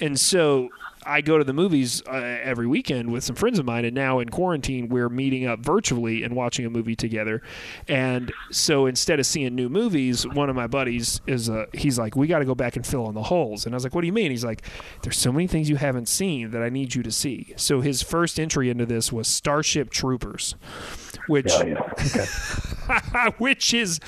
and 0.00 0.20
so 0.20 0.68
I 1.06 1.20
go 1.20 1.38
to 1.38 1.44
the 1.44 1.52
movies 1.52 2.02
uh, 2.06 2.12
every 2.42 2.66
weekend 2.66 3.12
with 3.12 3.24
some 3.24 3.36
friends 3.36 3.58
of 3.58 3.64
mine, 3.64 3.84
and 3.84 3.94
now 3.94 4.18
in 4.18 4.28
quarantine, 4.28 4.88
we're 4.88 5.08
meeting 5.08 5.46
up 5.46 5.60
virtually 5.60 6.22
and 6.22 6.34
watching 6.34 6.66
a 6.66 6.70
movie 6.70 6.96
together. 6.96 7.42
And 7.88 8.32
so 8.50 8.86
instead 8.86 9.20
of 9.20 9.26
seeing 9.26 9.54
new 9.54 9.68
movies, 9.68 10.26
one 10.26 10.48
of 10.50 10.56
my 10.56 10.66
buddies 10.66 11.20
is 11.26 11.50
uh, 11.50 11.66
he's 11.72 11.98
like, 11.98 12.16
"We 12.16 12.26
got 12.26 12.40
to 12.40 12.44
go 12.44 12.54
back 12.54 12.76
and 12.76 12.86
fill 12.86 13.08
in 13.08 13.14
the 13.14 13.24
holes." 13.24 13.66
And 13.66 13.74
I 13.74 13.76
was 13.76 13.84
like, 13.84 13.94
"What 13.94 14.02
do 14.02 14.06
you 14.06 14.12
mean?" 14.12 14.30
He's 14.30 14.44
like, 14.44 14.62
"There's 15.02 15.18
so 15.18 15.32
many 15.32 15.46
things 15.46 15.68
you 15.68 15.76
haven't 15.76 16.08
seen 16.08 16.50
that 16.50 16.62
I 16.62 16.68
need 16.68 16.94
you 16.94 17.02
to 17.02 17.12
see." 17.12 17.54
So 17.56 17.80
his 17.80 18.02
first 18.02 18.38
entry 18.38 18.70
into 18.70 18.86
this 18.86 19.12
was 19.12 19.28
Starship 19.28 19.90
Troopers, 19.90 20.54
which 21.28 21.52
Oh, 21.52 21.66
yeah. 21.66 21.80
Okay. 22.06 23.30
which 23.38 23.74
is 23.74 24.00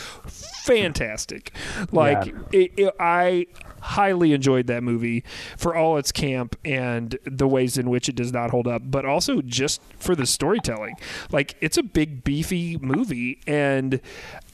fantastic. 0.64 1.52
Like 1.92 2.34
it, 2.52 2.72
it, 2.76 2.94
I 2.98 3.46
highly 3.80 4.32
enjoyed 4.32 4.66
that 4.66 4.82
movie 4.82 5.22
for 5.58 5.76
all 5.76 5.98
its 5.98 6.10
camp 6.10 6.56
and 6.64 7.18
the 7.24 7.46
ways 7.46 7.76
in 7.76 7.90
which 7.90 8.08
it 8.08 8.14
does 8.14 8.32
not 8.32 8.50
hold 8.50 8.66
up, 8.66 8.82
but 8.86 9.04
also 9.04 9.42
just 9.42 9.82
for 9.98 10.16
the 10.16 10.24
storytelling. 10.24 10.96
Like 11.30 11.54
it's 11.60 11.76
a 11.76 11.82
big 11.82 12.24
beefy 12.24 12.78
movie 12.78 13.40
and 13.46 14.00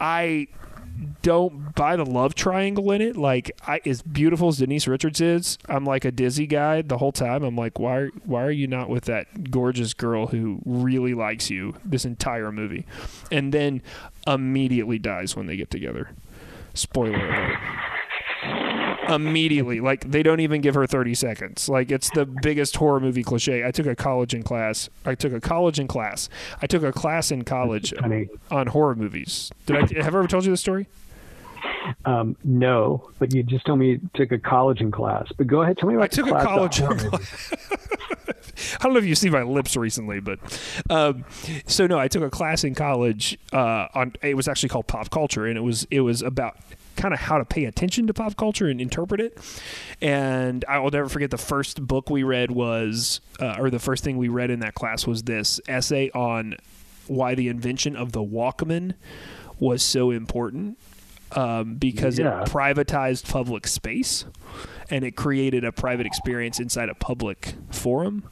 I 0.00 0.48
don't 1.22 1.74
buy 1.74 1.96
the 1.96 2.04
love 2.04 2.34
triangle 2.34 2.90
in 2.92 3.00
it. 3.00 3.16
Like, 3.16 3.50
I, 3.66 3.80
as 3.84 4.02
beautiful 4.02 4.48
as 4.48 4.58
Denise 4.58 4.86
Richards 4.86 5.20
is, 5.20 5.58
I'm 5.68 5.84
like 5.84 6.04
a 6.04 6.10
dizzy 6.10 6.46
guy 6.46 6.82
the 6.82 6.98
whole 6.98 7.12
time. 7.12 7.42
I'm 7.42 7.56
like, 7.56 7.78
why? 7.78 8.08
Why 8.24 8.42
are 8.42 8.50
you 8.50 8.66
not 8.66 8.88
with 8.88 9.04
that 9.04 9.50
gorgeous 9.50 9.94
girl 9.94 10.28
who 10.28 10.60
really 10.64 11.14
likes 11.14 11.50
you 11.50 11.76
this 11.84 12.04
entire 12.04 12.52
movie, 12.52 12.86
and 13.30 13.52
then 13.52 13.82
immediately 14.26 14.98
dies 14.98 15.36
when 15.36 15.46
they 15.46 15.56
get 15.56 15.70
together? 15.70 16.10
Spoiler 16.74 17.26
alert. 17.26 17.58
Immediately, 19.10 19.80
like 19.80 20.10
they 20.10 20.22
don't 20.22 20.40
even 20.40 20.60
give 20.60 20.74
her 20.74 20.86
30 20.86 21.14
seconds. 21.14 21.68
Like 21.68 21.90
it's 21.90 22.10
the 22.10 22.26
biggest 22.26 22.76
horror 22.76 23.00
movie 23.00 23.22
cliche. 23.22 23.64
I 23.64 23.70
took 23.70 23.86
a 23.86 23.96
college 23.96 24.34
in 24.34 24.42
class. 24.42 24.88
I 25.04 25.14
took 25.14 25.32
a 25.32 25.40
college 25.40 25.78
in 25.78 25.88
class. 25.88 26.28
I 26.62 26.66
took 26.66 26.82
a 26.82 26.92
class 26.92 27.30
in 27.30 27.44
college 27.44 27.92
on 28.50 28.66
horror 28.68 28.94
movies. 28.94 29.50
Did 29.66 29.76
I 29.76 29.80
have 30.02 30.14
I 30.14 30.18
ever 30.18 30.26
told 30.26 30.44
you 30.44 30.50
this 30.50 30.60
story? 30.60 30.86
Um, 32.04 32.36
no, 32.44 33.10
but 33.18 33.34
you 33.34 33.42
just 33.42 33.66
told 33.66 33.78
me 33.78 33.90
you 33.90 34.10
took 34.14 34.32
a 34.32 34.38
college 34.38 34.80
in 34.80 34.90
class. 34.90 35.28
But 35.36 35.46
go 35.46 35.62
ahead, 35.62 35.78
tell 35.78 35.88
me 35.88 35.94
about 35.94 36.04
I 36.04 36.08
took 36.08 36.26
a 36.26 36.30
in 36.30 36.98
class. 37.10 37.54
I 38.80 38.84
don't 38.84 38.92
know 38.92 38.98
if 38.98 39.06
you 39.06 39.14
see 39.14 39.30
my 39.30 39.42
lips 39.42 39.76
recently, 39.76 40.20
but 40.20 40.38
um, 40.90 41.24
so 41.66 41.86
no, 41.86 41.98
I 41.98 42.08
took 42.08 42.22
a 42.22 42.30
class 42.30 42.64
in 42.64 42.74
college 42.74 43.38
uh, 43.52 43.88
on. 43.94 44.14
It 44.22 44.36
was 44.36 44.48
actually 44.48 44.68
called 44.68 44.86
pop 44.86 45.10
culture, 45.10 45.46
and 45.46 45.56
it 45.56 45.62
was 45.62 45.86
it 45.90 46.00
was 46.00 46.22
about 46.22 46.56
kind 47.00 47.14
of 47.14 47.20
how 47.20 47.38
to 47.38 47.44
pay 47.44 47.64
attention 47.64 48.06
to 48.06 48.14
pop 48.14 48.36
culture 48.36 48.68
and 48.68 48.80
interpret 48.80 49.20
it. 49.20 49.38
And 50.02 50.64
I 50.68 50.78
will 50.78 50.90
never 50.90 51.08
forget 51.08 51.30
the 51.30 51.38
first 51.38 51.86
book 51.86 52.10
we 52.10 52.22
read 52.22 52.50
was, 52.50 53.20
uh, 53.40 53.56
or 53.58 53.70
the 53.70 53.78
first 53.78 54.04
thing 54.04 54.18
we 54.18 54.28
read 54.28 54.50
in 54.50 54.60
that 54.60 54.74
class 54.74 55.06
was 55.06 55.22
this 55.22 55.60
essay 55.66 56.10
on 56.10 56.56
why 57.06 57.34
the 57.34 57.48
invention 57.48 57.96
of 57.96 58.12
the 58.12 58.20
Walkman 58.22 58.94
was 59.58 59.82
so 59.82 60.10
important 60.10 60.78
um, 61.32 61.74
because 61.76 62.18
Yeah. 62.18 62.42
it 62.42 62.48
privatized 62.48 63.28
public 63.30 63.66
space 63.66 64.24
and 64.90 65.04
it 65.04 65.16
created 65.16 65.64
a 65.64 65.72
private 65.72 66.04
experience 66.06 66.58
inside 66.60 66.88
a 66.88 66.94
public 66.94 67.54
forum. 67.70 68.24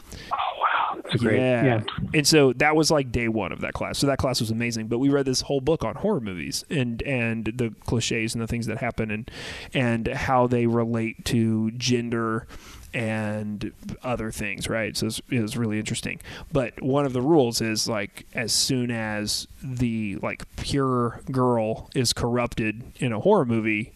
It's 1.05 1.15
a 1.15 1.19
great, 1.19 1.39
yeah. 1.39 1.65
yeah. 1.65 1.81
And 2.15 2.27
so 2.27 2.53
that 2.55 2.77
was 2.77 2.91
like 2.91 3.13
day 3.13 3.29
one 3.29 3.53
of 3.53 3.61
that 3.61 3.75
class. 3.75 3.99
So 3.99 4.07
that 4.07 4.19
class 4.19 4.41
was 4.41 4.51
amazing. 4.51 4.89
But 4.89 4.99
we 4.99 5.09
read 5.09 5.27
this 5.27 5.43
whole 5.43 5.61
book 5.61 5.85
on 5.85 5.97
horror 5.97 6.21
movies 6.21 6.65
and 6.71 7.03
and 7.03 7.47
the 7.47 7.75
cliches 7.87 8.35
and 8.35 8.43
the 8.43 8.47
things 8.47 8.67
that 8.67 8.79
happen 8.79 9.11
and 9.11 9.31
and 9.75 10.09
how 10.09 10.47
they 10.47 10.67
relate 10.67 11.25
to 11.27 11.71
gender 11.73 12.47
and 12.95 13.73
other 14.03 14.31
things, 14.31 14.69
right? 14.69 14.97
So 14.97 15.07
it's, 15.07 15.21
it 15.31 15.41
was 15.41 15.57
really 15.57 15.79
interesting. 15.79 16.21
But 16.53 16.81
one 16.83 17.05
of 17.05 17.13
the 17.13 17.21
rules 17.21 17.61
is 17.61 17.89
like 17.89 18.27
as 18.35 18.53
soon 18.53 18.91
as 18.91 19.47
the 19.63 20.17
like 20.17 20.45
pure 20.57 21.21
girl 21.31 21.91
is 21.95 22.13
corrupted 22.13 22.83
in 22.99 23.13
a 23.13 23.21
horror 23.21 23.45
movie, 23.45 23.93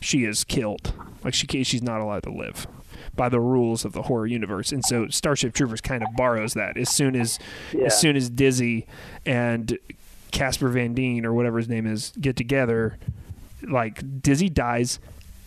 she 0.00 0.24
is 0.24 0.44
killed. 0.44 0.92
Like 1.24 1.34
she 1.34 1.46
she's 1.64 1.82
not 1.82 2.00
allowed 2.00 2.22
to 2.24 2.32
live 2.32 2.66
by 3.18 3.28
the 3.28 3.40
rules 3.40 3.84
of 3.84 3.92
the 3.92 4.00
horror 4.02 4.26
universe. 4.26 4.72
And 4.72 4.82
so 4.82 5.08
Starship 5.08 5.52
Troopers 5.52 5.82
kind 5.82 6.02
of 6.02 6.08
borrows 6.16 6.54
that. 6.54 6.78
As 6.78 6.88
soon 6.88 7.14
as 7.14 7.38
Yeah. 7.74 7.84
as 7.86 8.00
soon 8.00 8.16
as 8.16 8.30
Dizzy 8.30 8.86
and 9.26 9.76
Casper 10.30 10.68
Van 10.68 10.94
Dien 10.94 11.26
or 11.26 11.34
whatever 11.34 11.58
his 11.58 11.68
name 11.68 11.86
is 11.86 12.12
get 12.18 12.36
together, 12.36 12.96
like 13.68 14.22
Dizzy 14.22 14.48
dies 14.48 14.98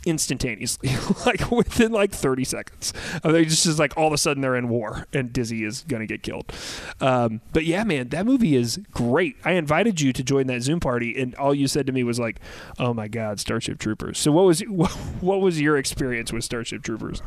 instantaneously, 0.06 0.90
like 1.26 1.52
within 1.52 1.92
like 1.92 2.12
30 2.12 2.44
seconds. 2.44 2.94
They 3.24 3.46
just 3.46 3.66
is 3.66 3.80
like 3.80 3.98
all 3.98 4.08
of 4.08 4.14
a 4.14 4.18
sudden 4.18 4.42
they're 4.42 4.56
in 4.56 4.70
war 4.70 5.08
and 5.14 5.32
Dizzy 5.32 5.64
is 5.64 5.84
gonna 5.88 6.06
get 6.06 6.24
killed. 6.24 6.52
Um, 7.00 7.42
but 7.54 7.66
yeah, 7.66 7.84
man, 7.84 8.10
that 8.10 8.26
movie 8.26 8.56
is 8.56 8.78
great. 8.92 9.36
I 9.46 9.54
invited 9.54 10.02
you 10.02 10.14
to 10.14 10.24
join 10.24 10.48
that 10.48 10.62
Zoom 10.62 10.80
party, 10.80 11.20
and 11.20 11.36
all 11.36 11.54
you 11.54 11.68
said 11.68 11.86
to 11.88 11.92
me 11.92 12.04
was 12.04 12.20
like, 12.20 12.40
"Oh 12.80 12.94
my 12.94 13.08
God, 13.08 13.40
Starship 13.40 13.80
Troopers." 13.80 14.18
So 14.18 14.32
what 14.32 14.46
was 14.46 14.60
what 15.22 15.42
was 15.42 15.62
your 15.62 15.78
experience 15.78 16.32
with 16.32 16.44
Starship 16.44 16.84
Troopers? 16.84 17.22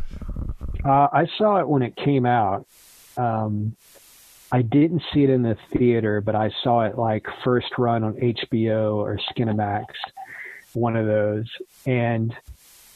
Uh, 0.85 1.09
I 1.13 1.27
saw 1.39 1.59
it 1.59 1.69
when 1.69 1.83
it 1.83 1.97
came 1.97 2.27
out. 2.27 2.67
Um, 3.17 3.77
I 4.53 4.63
didn't 4.63 5.03
see 5.13 5.25
it 5.25 5.31
in 5.31 5.43
the 5.43 5.57
theater, 5.77 6.21
but 6.21 6.35
I 6.37 6.51
saw 6.63 6.83
it 6.83 6.99
like 6.99 7.27
first 7.43 7.73
run 7.79 8.05
on 8.05 8.15
HBO 8.15 8.97
or 8.97 9.19
Skinamax, 9.33 9.87
one 10.75 10.97
of 10.97 11.07
those. 11.07 11.47
And 11.87 12.35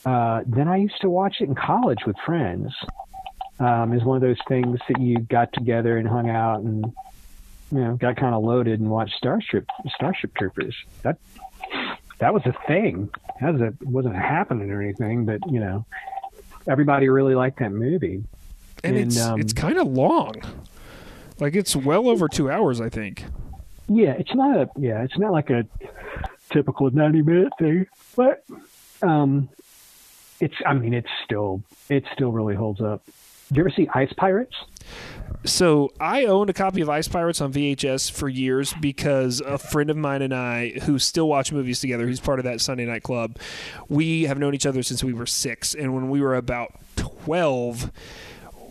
uh, 0.04 0.42
then 0.46 0.68
I 0.68 0.76
used 0.76 1.00
to 1.00 1.10
watch 1.10 1.36
it 1.40 1.44
in 1.48 1.54
college 1.54 1.98
with 2.06 2.16
friends. 2.24 2.72
Um, 3.60 3.92
is 3.92 4.04
one 4.04 4.16
of 4.16 4.22
those 4.22 4.38
things 4.46 4.78
that 4.88 5.00
you 5.00 5.18
got 5.18 5.52
together 5.52 5.96
and 5.98 6.06
hung 6.06 6.30
out 6.30 6.60
and 6.60 6.84
you 7.72 7.78
know 7.78 7.96
got 7.96 8.16
kind 8.16 8.32
of 8.32 8.44
loaded 8.44 8.78
and 8.78 8.88
watched 8.88 9.14
Starship 9.16 9.66
Starship 9.96 10.32
Troopers. 10.36 10.76
That 11.02 11.18
that 12.18 12.32
was 12.32 12.42
a 12.46 12.54
thing. 12.68 13.10
That 13.40 13.54
was 13.54 13.62
a, 13.62 13.74
wasn't 13.82 14.14
happening 14.14 14.70
or 14.70 14.80
anything, 14.80 15.24
but 15.24 15.40
you 15.50 15.58
know 15.58 15.84
everybody 16.68 17.08
really 17.08 17.34
liked 17.34 17.58
that 17.58 17.72
movie. 17.72 18.22
And, 18.84 18.96
And, 18.96 19.08
it's 19.08 19.20
um, 19.20 19.40
it's 19.40 19.52
kind 19.52 19.76
of 19.78 19.88
long. 19.88 20.34
Like 21.40 21.56
it's 21.56 21.74
well 21.74 22.08
over 22.08 22.28
two 22.28 22.50
hours, 22.50 22.80
I 22.80 22.88
think. 22.88 23.24
Yeah, 23.88 24.12
it's 24.12 24.34
not 24.34 24.56
a 24.56 24.70
yeah, 24.78 25.02
it's 25.02 25.18
not 25.18 25.32
like 25.32 25.50
a 25.50 25.66
typical 26.50 26.90
ninety 26.90 27.22
minute 27.22 27.52
thing, 27.58 27.86
but 28.14 28.44
um, 29.02 29.48
it's 30.40 30.54
I 30.66 30.74
mean 30.74 30.94
it's 30.94 31.08
still 31.24 31.62
it 31.88 32.04
still 32.12 32.32
really 32.32 32.54
holds 32.54 32.80
up. 32.80 33.02
Did 33.48 33.56
you 33.56 33.62
ever 33.62 33.70
see 33.70 33.88
Ice 33.94 34.12
Pirates? 34.12 34.54
So 35.44 35.90
I 36.00 36.24
owned 36.24 36.50
a 36.50 36.52
copy 36.52 36.80
of 36.80 36.90
Ice 36.90 37.08
Pirates 37.08 37.40
on 37.40 37.52
VHS 37.52 38.10
for 38.10 38.28
years 38.28 38.74
because 38.80 39.40
a 39.40 39.56
friend 39.56 39.88
of 39.88 39.96
mine 39.96 40.20
and 40.20 40.34
I, 40.34 40.70
who 40.82 40.98
still 40.98 41.28
watch 41.28 41.52
movies 41.52 41.80
together, 41.80 42.06
who's 42.06 42.20
part 42.20 42.40
of 42.40 42.44
that 42.44 42.60
Sunday 42.60 42.84
night 42.84 43.02
club, 43.02 43.38
we 43.88 44.24
have 44.24 44.38
known 44.38 44.54
each 44.54 44.66
other 44.66 44.82
since 44.82 45.02
we 45.02 45.12
were 45.12 45.26
six, 45.26 45.74
and 45.74 45.94
when 45.94 46.10
we 46.10 46.20
were 46.20 46.34
about 46.34 46.72
twelve. 46.96 47.90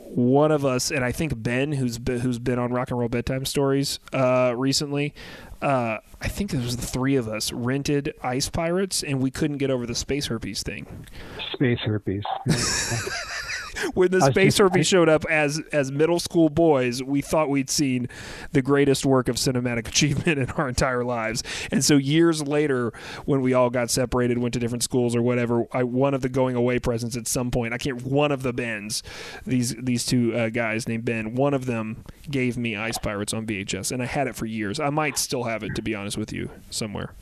One 0.09 0.53
of 0.53 0.63
us, 0.65 0.89
and 0.89 1.03
I 1.03 1.11
think 1.11 1.33
Ben, 1.43 1.73
who's 1.73 1.97
been, 1.97 2.21
who's 2.21 2.39
been 2.39 2.57
on 2.57 2.71
Rock 2.71 2.91
and 2.91 2.99
Roll 2.99 3.09
Bedtime 3.09 3.45
Stories 3.45 3.99
uh, 4.13 4.53
recently, 4.55 5.13
uh, 5.61 5.97
I 6.21 6.27
think 6.27 6.53
it 6.53 6.57
was 6.57 6.77
the 6.77 6.85
three 6.85 7.15
of 7.15 7.27
us 7.27 7.51
rented 7.51 8.13
Ice 8.21 8.49
Pirates, 8.49 9.03
and 9.03 9.21
we 9.21 9.31
couldn't 9.31 9.57
get 9.57 9.69
over 9.69 9.85
the 9.85 9.95
space 9.95 10.27
herpes 10.27 10.63
thing. 10.63 11.07
Space 11.53 11.79
herpes. 11.79 12.23
when 13.93 14.11
the 14.11 14.21
space 14.21 14.55
just- 14.55 14.57
herpes 14.59 14.87
showed 14.87 15.09
up 15.09 15.25
as 15.29 15.61
as 15.71 15.91
middle 15.91 16.19
school 16.19 16.49
boys, 16.49 17.01
we 17.03 17.21
thought 17.21 17.49
we'd 17.49 17.69
seen 17.69 18.07
the 18.51 18.61
greatest 18.61 19.05
work 19.05 19.27
of 19.27 19.35
cinematic 19.35 19.87
achievement 19.87 20.39
in 20.39 20.49
our 20.51 20.67
entire 20.67 21.03
lives. 21.03 21.43
And 21.71 21.83
so 21.83 21.97
years 21.97 22.41
later, 22.47 22.91
when 23.25 23.41
we 23.41 23.53
all 23.53 23.69
got 23.69 23.89
separated, 23.89 24.37
went 24.37 24.53
to 24.53 24.59
different 24.59 24.83
schools 24.83 25.15
or 25.15 25.21
whatever, 25.21 25.65
I, 25.71 25.83
one 25.83 26.13
of 26.13 26.21
the 26.21 26.29
going 26.29 26.55
away 26.55 26.79
presents 26.79 27.15
at 27.17 27.27
some 27.27 27.51
point, 27.51 27.73
I 27.73 27.77
can't. 27.77 28.01
One 28.03 28.31
of 28.31 28.43
the 28.43 28.53
Bens, 28.53 29.03
these 29.45 29.75
these 29.75 30.05
two 30.05 30.35
uh, 30.35 30.49
guys 30.49 30.87
named 30.87 31.05
Ben, 31.05 31.35
one 31.35 31.53
of 31.53 31.65
them 31.65 32.03
gave 32.29 32.57
me 32.57 32.75
Ice 32.75 32.97
Pirates 32.97 33.33
on 33.33 33.45
VHS, 33.45 33.91
and 33.91 34.01
I 34.01 34.05
had 34.05 34.27
it 34.27 34.35
for 34.35 34.45
years. 34.45 34.79
I 34.79 34.89
might 34.89 35.17
still 35.17 35.43
have 35.43 35.63
it, 35.63 35.75
to 35.75 35.81
be 35.81 35.93
honest 35.95 36.17
with 36.17 36.31
you, 36.33 36.49
somewhere. 36.69 37.13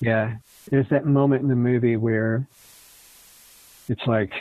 yeah, 0.00 0.36
there's 0.70 0.88
that 0.88 1.06
moment 1.06 1.42
in 1.42 1.48
the 1.48 1.56
movie 1.56 1.96
where 1.96 2.46
it's 3.88 4.06
like, 4.06 4.32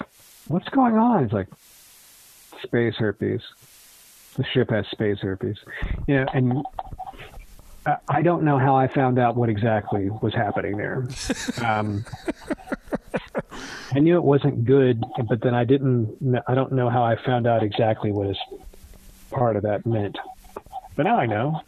what's 0.52 0.70
going 0.70 0.96
on? 0.98 1.24
It's 1.24 1.34
like 1.34 1.48
space 2.64 2.96
herpes. 2.96 3.42
The 4.38 4.44
ship 4.46 4.70
has 4.70 4.88
space 4.88 5.20
herpes. 5.20 5.58
You 6.08 6.22
know, 6.22 6.26
and 6.34 6.66
I- 8.08 8.22
don't 8.22 8.44
know 8.44 8.58
how 8.60 8.76
I 8.76 8.88
found 8.88 9.18
out 9.20 9.36
what 9.36 9.50
exactly 9.50 10.10
was 10.10 10.34
happening 10.34 10.78
there. 10.78 11.08
Um, 11.66 12.06
I 13.94 14.00
knew 14.00 14.16
it 14.16 14.24
wasn't 14.24 14.64
good, 14.66 15.04
but 15.28 15.42
then 15.42 15.54
I 15.54 15.66
didn't. 15.66 16.42
I 16.48 16.56
don't 16.56 16.72
know 16.72 16.90
how 16.90 17.04
I 17.04 17.18
found 17.18 17.46
out 17.46 17.62
exactly 17.62 18.12
what 18.12 18.28
is 18.30 18.38
part 19.32 19.58
of 19.58 19.64
that 19.64 19.86
meant. 19.86 20.18
But 20.96 21.04
now 21.04 21.18
I 21.18 21.26
know. 21.26 21.62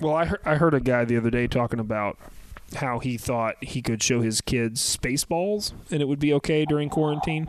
Well, 0.00 0.14
I 0.14 0.24
heard, 0.24 0.40
I 0.44 0.56
heard 0.56 0.74
a 0.74 0.80
guy 0.80 1.04
the 1.04 1.16
other 1.16 1.30
day 1.30 1.46
talking 1.46 1.78
about 1.78 2.18
how 2.76 2.98
he 2.98 3.16
thought 3.16 3.56
he 3.62 3.80
could 3.82 4.02
show 4.02 4.20
his 4.20 4.40
kids 4.40 4.96
Spaceballs 4.96 5.72
and 5.90 6.02
it 6.02 6.08
would 6.08 6.18
be 6.18 6.32
okay 6.34 6.64
during 6.64 6.88
quarantine. 6.88 7.48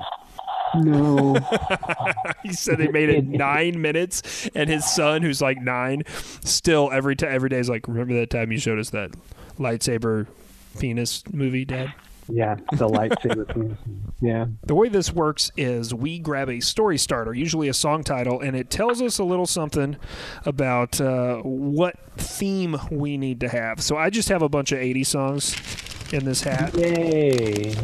No. 0.76 1.36
He 2.44 2.54
said 2.54 2.78
they 2.78 2.88
made 2.88 3.10
it 3.10 3.26
nine 3.28 3.82
minutes, 3.82 4.50
and 4.56 4.70
his 4.70 4.86
son, 4.86 5.22
who's 5.22 5.42
like 5.42 5.62
nine, 5.62 6.04
still 6.44 6.90
every 6.92 7.16
time 7.16 7.30
every 7.34 7.50
day 7.50 7.60
is 7.60 7.70
like, 7.70 7.88
"Remember 7.88 8.14
that 8.14 8.30
time 8.30 8.52
you 8.52 8.58
showed 8.58 8.80
us 8.80 8.92
that 8.92 9.12
lightsaber 9.58 10.26
penis 10.80 11.24
movie, 11.32 11.66
Dad?" 11.66 11.94
Yeah, 12.32 12.56
the 12.74 12.88
lightsaber. 12.88 13.78
Yeah. 14.22 14.46
The 14.64 14.76
way 14.76 14.90
this 14.90 15.12
works 15.12 15.52
is 15.58 15.94
we 15.94 16.20
grab 16.20 16.50
a 16.50 16.60
story 16.60 16.98
starter, 16.98 17.34
usually 17.34 17.68
a 17.68 17.74
song 17.74 18.04
title, 18.04 18.40
and 18.40 18.56
it 18.56 18.70
tells 18.70 19.02
us 19.02 19.20
a 19.20 19.24
little 19.24 19.46
something 19.46 19.98
about 20.46 21.00
uh, 21.02 21.38
what 21.38 21.96
theme 22.18 22.78
we 22.92 23.18
need 23.18 23.40
to 23.42 23.50
have. 23.50 23.82
So 23.82 23.98
I 23.98 24.10
just 24.10 24.30
have 24.30 24.42
a 24.42 24.50
bunch 24.50 24.72
of 24.72 24.80
80 24.80 25.04
songs 25.04 25.56
in 26.14 26.26
this 26.26 26.42
hat. 26.42 26.74
Yay. 26.76 27.76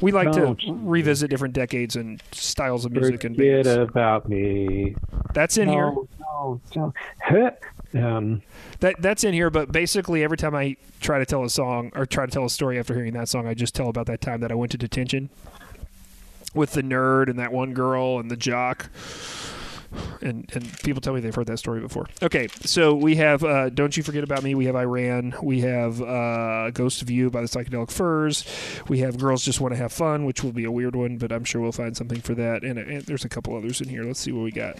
We 0.00 0.12
like 0.12 0.32
Don't 0.32 0.58
to 0.60 0.72
revisit 0.72 1.28
different 1.28 1.54
decades 1.54 1.96
and 1.96 2.22
styles 2.32 2.84
of 2.84 2.92
music 2.92 3.24
and 3.24 3.36
bands. 3.36 3.68
about 3.68 4.28
me. 4.28 4.94
That's 5.34 5.58
in 5.58 5.68
here. 5.68 5.92
No, 5.92 6.08
no, 6.18 6.60
no. 6.74 6.94
Huh. 7.22 7.50
Um, 7.94 8.42
That 8.80 9.00
that's 9.02 9.24
in 9.24 9.34
here, 9.34 9.50
but 9.50 9.72
basically 9.72 10.22
every 10.22 10.36
time 10.36 10.54
I 10.54 10.76
try 11.00 11.18
to 11.18 11.26
tell 11.26 11.44
a 11.44 11.50
song 11.50 11.90
or 11.94 12.06
try 12.06 12.24
to 12.26 12.32
tell 12.32 12.44
a 12.44 12.50
story 12.50 12.78
after 12.78 12.94
hearing 12.94 13.14
that 13.14 13.28
song, 13.28 13.46
I 13.46 13.54
just 13.54 13.74
tell 13.74 13.88
about 13.88 14.06
that 14.06 14.20
time 14.20 14.40
that 14.40 14.52
I 14.52 14.54
went 14.54 14.72
to 14.72 14.78
detention 14.78 15.28
with 16.54 16.72
the 16.72 16.82
nerd 16.82 17.28
and 17.28 17.38
that 17.38 17.52
one 17.52 17.74
girl 17.74 18.18
and 18.18 18.30
the 18.30 18.36
jock. 18.36 18.90
And 20.20 20.48
and 20.54 20.72
people 20.84 21.00
tell 21.00 21.14
me 21.14 21.20
they've 21.20 21.34
heard 21.34 21.48
that 21.48 21.58
story 21.58 21.80
before. 21.80 22.06
Okay, 22.22 22.46
so 22.60 22.94
we 22.94 23.16
have 23.16 23.42
uh, 23.42 23.70
"Don't 23.70 23.96
You 23.96 24.04
Forget 24.04 24.22
About 24.22 24.44
Me." 24.44 24.54
We 24.54 24.66
have 24.66 24.76
"I 24.76 24.84
Ran." 24.84 25.34
We 25.42 25.62
have 25.62 26.00
uh, 26.00 26.70
"Ghost 26.70 27.02
of 27.02 27.10
You" 27.10 27.28
by 27.28 27.40
the 27.40 27.48
Psychedelic 27.48 27.90
Furs. 27.90 28.44
We 28.86 29.00
have 29.00 29.18
"Girls 29.18 29.44
Just 29.44 29.60
Want 29.60 29.74
to 29.74 29.78
Have 29.78 29.92
Fun," 29.92 30.26
which 30.26 30.44
will 30.44 30.52
be 30.52 30.62
a 30.62 30.70
weird 30.70 30.94
one, 30.94 31.18
but 31.18 31.32
I'm 31.32 31.42
sure 31.42 31.60
we'll 31.60 31.72
find 31.72 31.96
something 31.96 32.20
for 32.20 32.36
that. 32.36 32.62
And, 32.62 32.78
and 32.78 33.02
there's 33.02 33.24
a 33.24 33.28
couple 33.28 33.56
others 33.56 33.80
in 33.80 33.88
here. 33.88 34.04
Let's 34.04 34.20
see 34.20 34.30
what 34.30 34.44
we 34.44 34.52
got. 34.52 34.76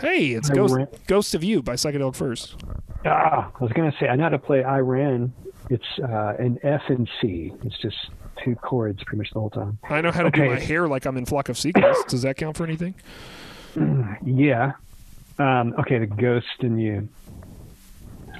Hey, 0.00 0.28
it's 0.30 0.48
Ghost. 0.48 0.76
Ghost 1.06 1.34
of 1.34 1.44
You 1.44 1.62
by 1.62 1.74
Psychedelic 1.74 2.14
Furs. 2.14 2.56
ah, 3.04 3.50
I 3.54 3.62
was 3.62 3.72
going 3.72 3.90
to 3.90 3.96
say, 3.98 4.08
I 4.08 4.16
know 4.16 4.24
how 4.24 4.28
to 4.30 4.38
play 4.38 4.62
I 4.64 4.78
Ran. 4.78 5.32
It's 5.68 5.84
uh, 6.02 6.34
an 6.38 6.58
F 6.62 6.82
and 6.88 7.08
C. 7.20 7.52
It's 7.64 7.78
just 7.78 7.96
two 8.44 8.56
chords 8.56 9.02
pretty 9.04 9.18
much 9.18 9.30
the 9.32 9.40
whole 9.40 9.50
time. 9.50 9.78
I 9.84 10.00
know 10.00 10.10
how 10.10 10.22
to 10.22 10.30
do 10.30 10.48
my 10.48 10.58
hair 10.58 10.88
like 10.88 11.04
I'm 11.06 11.16
in 11.16 11.26
Flock 11.26 11.48
of 11.48 11.58
Seagulls. 11.58 12.04
Does 12.08 12.22
that 12.22 12.36
count 12.36 12.56
for 12.56 12.64
anything? 12.64 12.94
Yeah. 14.24 14.72
Um, 15.38 15.74
okay, 15.78 15.98
the 15.98 16.06
ghost 16.06 16.46
in 16.58 16.76
you. 16.78 17.08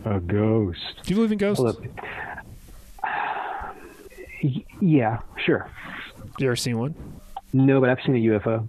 A 0.05 0.19
ghost. 0.19 0.81
Do 1.05 1.11
you 1.11 1.15
believe 1.15 1.31
in 1.31 1.39
ghosts? 1.39 1.63
Yeah, 4.81 5.21
sure. 5.45 5.71
You 6.39 6.47
ever 6.49 6.57
seen 6.57 6.79
one? 6.79 6.95
No, 7.53 7.81
but 7.81 7.91
I've 7.91 7.99
seen 8.05 8.17
a 8.17 8.19
UFO. 8.19 8.67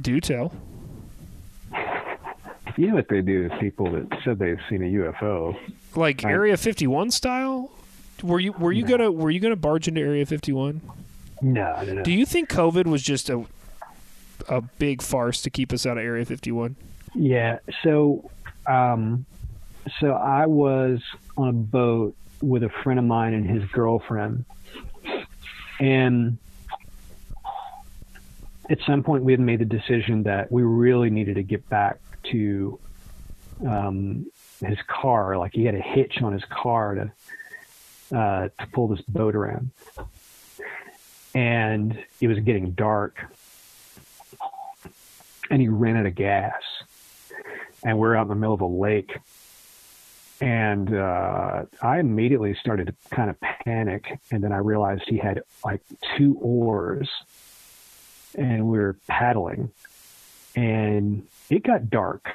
Do 0.00 0.18
tell. 0.20 0.52
You 2.76 2.88
know 2.88 2.94
what 2.94 3.08
they 3.08 3.20
do 3.20 3.48
to 3.48 3.56
people 3.58 3.90
that 3.92 4.06
said 4.24 4.38
they've 4.38 4.58
seen 4.68 4.82
a 4.82 4.86
UFO? 4.86 5.56
Like 5.94 6.24
I- 6.24 6.30
Area 6.30 6.56
51 6.56 7.10
style? 7.10 7.70
Were 8.22 8.38
you 8.40 8.52
were 8.52 8.72
you 8.72 8.84
gonna 8.86 9.10
were 9.10 9.30
you 9.30 9.40
gonna 9.40 9.56
barge 9.56 9.88
into 9.88 10.00
Area 10.00 10.24
51? 10.24 10.80
No, 11.40 11.82
no, 11.84 11.92
no. 11.94 12.02
Do 12.02 12.12
you 12.12 12.24
think 12.24 12.48
COVID 12.48 12.86
was 12.86 13.02
just 13.02 13.28
a 13.28 13.44
a 14.48 14.60
big 14.60 15.02
farce 15.02 15.42
to 15.42 15.50
keep 15.50 15.72
us 15.72 15.84
out 15.86 15.98
of 15.98 16.04
Area 16.04 16.24
51? 16.24 16.76
Yeah. 17.14 17.58
So, 17.82 18.30
um, 18.66 19.26
so 20.00 20.12
I 20.12 20.46
was 20.46 21.00
on 21.36 21.48
a 21.48 21.52
boat 21.52 22.14
with 22.40 22.62
a 22.62 22.68
friend 22.68 22.98
of 22.98 23.04
mine 23.04 23.34
and 23.34 23.48
his 23.48 23.68
girlfriend, 23.70 24.44
and 25.80 26.38
at 28.70 28.78
some 28.86 29.02
point 29.02 29.24
we 29.24 29.32
had 29.32 29.40
made 29.40 29.58
the 29.58 29.64
decision 29.64 30.22
that 30.24 30.50
we 30.52 30.62
really 30.62 31.10
needed 31.10 31.34
to 31.36 31.42
get 31.42 31.68
back 31.68 31.98
to 32.30 32.78
um, 33.66 34.26
his 34.60 34.78
car. 34.86 35.36
Like 35.38 35.52
he 35.54 35.64
had 35.64 35.74
a 35.74 35.80
hitch 35.80 36.22
on 36.22 36.32
his 36.32 36.44
car 36.44 36.94
to 36.94 38.16
uh, 38.16 38.48
to 38.58 38.66
pull 38.72 38.88
this 38.88 39.00
boat 39.02 39.34
around, 39.34 39.70
and 41.34 41.98
it 42.20 42.28
was 42.28 42.38
getting 42.40 42.72
dark, 42.72 43.18
and 45.50 45.60
he 45.60 45.68
ran 45.68 45.96
out 45.96 46.06
of 46.06 46.14
gas. 46.14 46.62
And 47.84 47.98
we're 47.98 48.14
out 48.14 48.22
in 48.22 48.28
the 48.28 48.36
middle 48.36 48.54
of 48.54 48.60
a 48.60 48.66
lake. 48.66 49.10
And 50.40 50.94
uh, 50.94 51.64
I 51.80 51.98
immediately 51.98 52.54
started 52.54 52.86
to 52.88 52.94
kind 53.10 53.28
of 53.30 53.40
panic, 53.40 54.18
and 54.30 54.42
then 54.42 54.52
I 54.52 54.58
realized 54.58 55.02
he 55.06 55.18
had 55.18 55.42
like 55.64 55.80
two 56.16 56.36
oars, 56.40 57.08
and 58.36 58.68
we 58.68 58.78
were 58.78 58.96
paddling, 59.08 59.70
and 60.54 61.26
it 61.50 61.62
got 61.62 61.90
dark, 61.90 62.26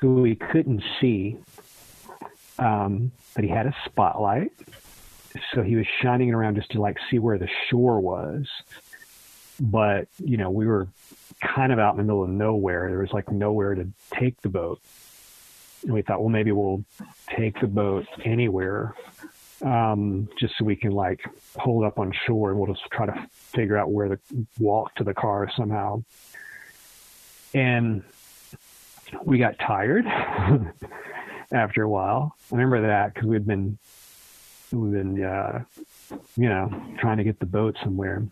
so 0.00 0.08
we 0.08 0.34
couldn't 0.34 0.82
see. 1.00 1.36
Um, 2.58 3.12
but 3.34 3.44
he 3.44 3.50
had 3.50 3.66
a 3.66 3.74
spotlight, 3.84 4.52
so 5.54 5.62
he 5.62 5.76
was 5.76 5.86
shining 6.02 6.28
it 6.28 6.32
around 6.32 6.56
just 6.56 6.70
to 6.72 6.80
like 6.80 6.96
see 7.10 7.18
where 7.18 7.38
the 7.38 7.48
shore 7.70 8.00
was. 8.00 8.46
But 9.60 10.08
you 10.18 10.36
know, 10.36 10.50
we 10.50 10.66
were 10.66 10.88
kind 11.40 11.72
of 11.72 11.78
out 11.78 11.92
in 11.92 11.98
the 11.98 12.02
middle 12.04 12.24
of 12.24 12.30
nowhere. 12.30 12.88
There 12.88 12.98
was 12.98 13.12
like 13.12 13.30
nowhere 13.30 13.74
to 13.74 13.86
take 14.12 14.40
the 14.42 14.48
boat. 14.48 14.80
And 15.82 15.92
we 15.92 16.02
thought, 16.02 16.20
well, 16.20 16.28
maybe 16.28 16.50
we'll 16.50 16.84
take 17.36 17.60
the 17.60 17.68
boat 17.68 18.06
anywhere, 18.24 18.94
um, 19.62 20.28
just 20.38 20.54
so 20.58 20.64
we 20.64 20.74
can 20.74 20.90
like 20.90 21.20
hold 21.56 21.84
up 21.84 21.98
on 22.00 22.12
shore 22.26 22.50
and 22.50 22.58
we'll 22.58 22.74
just 22.74 22.84
try 22.90 23.06
to 23.06 23.28
figure 23.30 23.76
out 23.76 23.90
where 23.90 24.08
to 24.08 24.18
walk 24.58 24.94
to 24.96 25.04
the 25.04 25.14
car 25.14 25.48
somehow. 25.56 26.02
And 27.54 28.02
we 29.24 29.38
got 29.38 29.58
tired 29.58 30.06
after 31.52 31.82
a 31.82 31.88
while. 31.88 32.36
I 32.52 32.54
remember 32.54 32.82
that 32.82 33.14
because 33.14 33.28
we'd 33.28 33.46
been, 33.46 33.78
we'd 34.72 34.92
been, 34.92 35.22
uh, 35.22 35.64
you 36.36 36.48
know, 36.48 36.70
trying 36.98 37.18
to 37.18 37.24
get 37.24 37.38
the 37.38 37.46
boat 37.46 37.76
somewhere. 37.82 38.22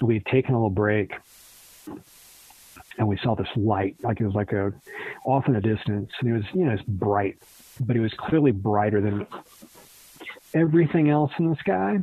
We 0.00 0.14
had 0.14 0.26
taken 0.26 0.54
a 0.54 0.58
little 0.58 0.70
break 0.70 1.14
and 2.98 3.08
we 3.08 3.16
saw 3.18 3.34
this 3.34 3.48
light, 3.56 3.96
like 4.02 4.20
it 4.20 4.26
was 4.26 4.34
like 4.34 4.52
a 4.52 4.72
off 5.24 5.46
in 5.46 5.54
the 5.54 5.60
distance, 5.60 6.10
and 6.20 6.30
it 6.30 6.32
was 6.32 6.44
you 6.52 6.64
know 6.64 6.72
it's 6.72 6.82
bright, 6.82 7.36
but 7.80 7.96
it 7.96 8.00
was 8.00 8.12
clearly 8.14 8.50
brighter 8.50 9.00
than 9.00 9.26
everything 10.54 11.08
else 11.08 11.32
in 11.38 11.48
the 11.48 11.56
sky. 11.56 12.00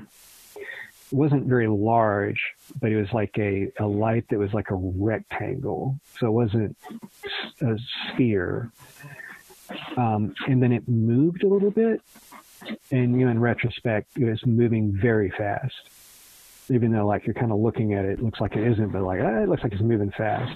It 1.12 1.16
wasn't 1.16 1.46
very 1.48 1.68
large, 1.68 2.40
but 2.80 2.92
it 2.92 2.98
was 2.98 3.12
like 3.12 3.38
a, 3.38 3.72
a 3.80 3.86
light 3.86 4.26
that 4.30 4.38
was 4.38 4.54
like 4.54 4.70
a 4.70 4.76
rectangle, 4.76 6.00
so 6.20 6.28
it 6.28 6.32
wasn't 6.32 6.78
a 7.62 7.78
sphere. 8.14 8.72
Um, 9.98 10.34
and 10.48 10.62
then 10.62 10.72
it 10.72 10.88
moved 10.88 11.44
a 11.44 11.48
little 11.48 11.72
bit, 11.72 12.02
and 12.92 13.20
you 13.20 13.26
know 13.26 13.32
in 13.32 13.40
retrospect, 13.40 14.18
it 14.18 14.26
was 14.26 14.46
moving 14.46 14.92
very 14.92 15.30
fast 15.32 15.74
even 16.72 16.92
though 16.92 17.06
like 17.06 17.26
you're 17.26 17.34
kind 17.34 17.52
of 17.52 17.60
looking 17.60 17.94
at 17.94 18.06
it, 18.06 18.20
it 18.20 18.24
looks 18.24 18.40
like 18.40 18.56
it 18.56 18.72
isn't, 18.72 18.90
but 18.90 19.02
like 19.02 19.20
ah, 19.22 19.42
it 19.42 19.50
looks 19.50 19.64
like 19.64 19.74
it's 19.74 19.82
moving 19.82 20.12
fast. 20.12 20.56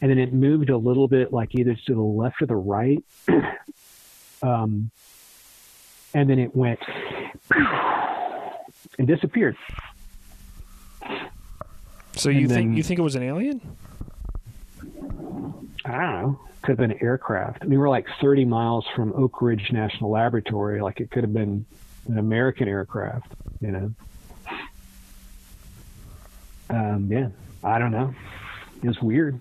And 0.00 0.10
then 0.10 0.18
it 0.18 0.32
moved 0.32 0.70
a 0.70 0.76
little 0.76 1.08
bit, 1.08 1.32
like 1.32 1.54
either 1.54 1.74
to 1.86 1.94
the 1.94 2.00
left 2.00 2.40
or 2.40 2.46
the 2.46 2.54
right, 2.54 3.02
um, 4.42 4.90
and 6.14 6.30
then 6.30 6.38
it 6.38 6.54
went 6.54 6.78
and 8.98 9.06
disappeared. 9.06 9.56
So 12.14 12.30
you 12.30 12.40
And 12.42 12.48
think 12.50 12.68
then- 12.70 12.76
you 12.76 12.82
think 12.82 12.98
it 12.98 13.02
was 13.02 13.14
an 13.14 13.22
alien? 13.22 13.60
I 15.84 15.90
don't 15.92 16.22
know. 16.22 16.40
Could 16.62 16.72
have 16.72 16.78
been 16.78 16.90
an 16.90 16.98
aircraft. 17.02 17.62
I 17.62 17.66
mean, 17.66 17.78
we're 17.78 17.88
like 17.88 18.06
30 18.20 18.44
miles 18.44 18.84
from 18.94 19.12
Oak 19.14 19.40
Ridge 19.40 19.70
National 19.72 20.10
Laboratory. 20.10 20.82
Like 20.82 21.00
it 21.00 21.10
could 21.10 21.22
have 21.22 21.32
been 21.32 21.64
an 22.08 22.18
American 22.18 22.68
aircraft. 22.68 23.32
You 23.60 23.70
know. 23.70 23.94
Um, 26.70 27.10
yeah, 27.10 27.28
I 27.64 27.78
don't 27.78 27.92
know. 27.92 28.14
It 28.82 28.88
was 28.88 29.00
weird. 29.00 29.40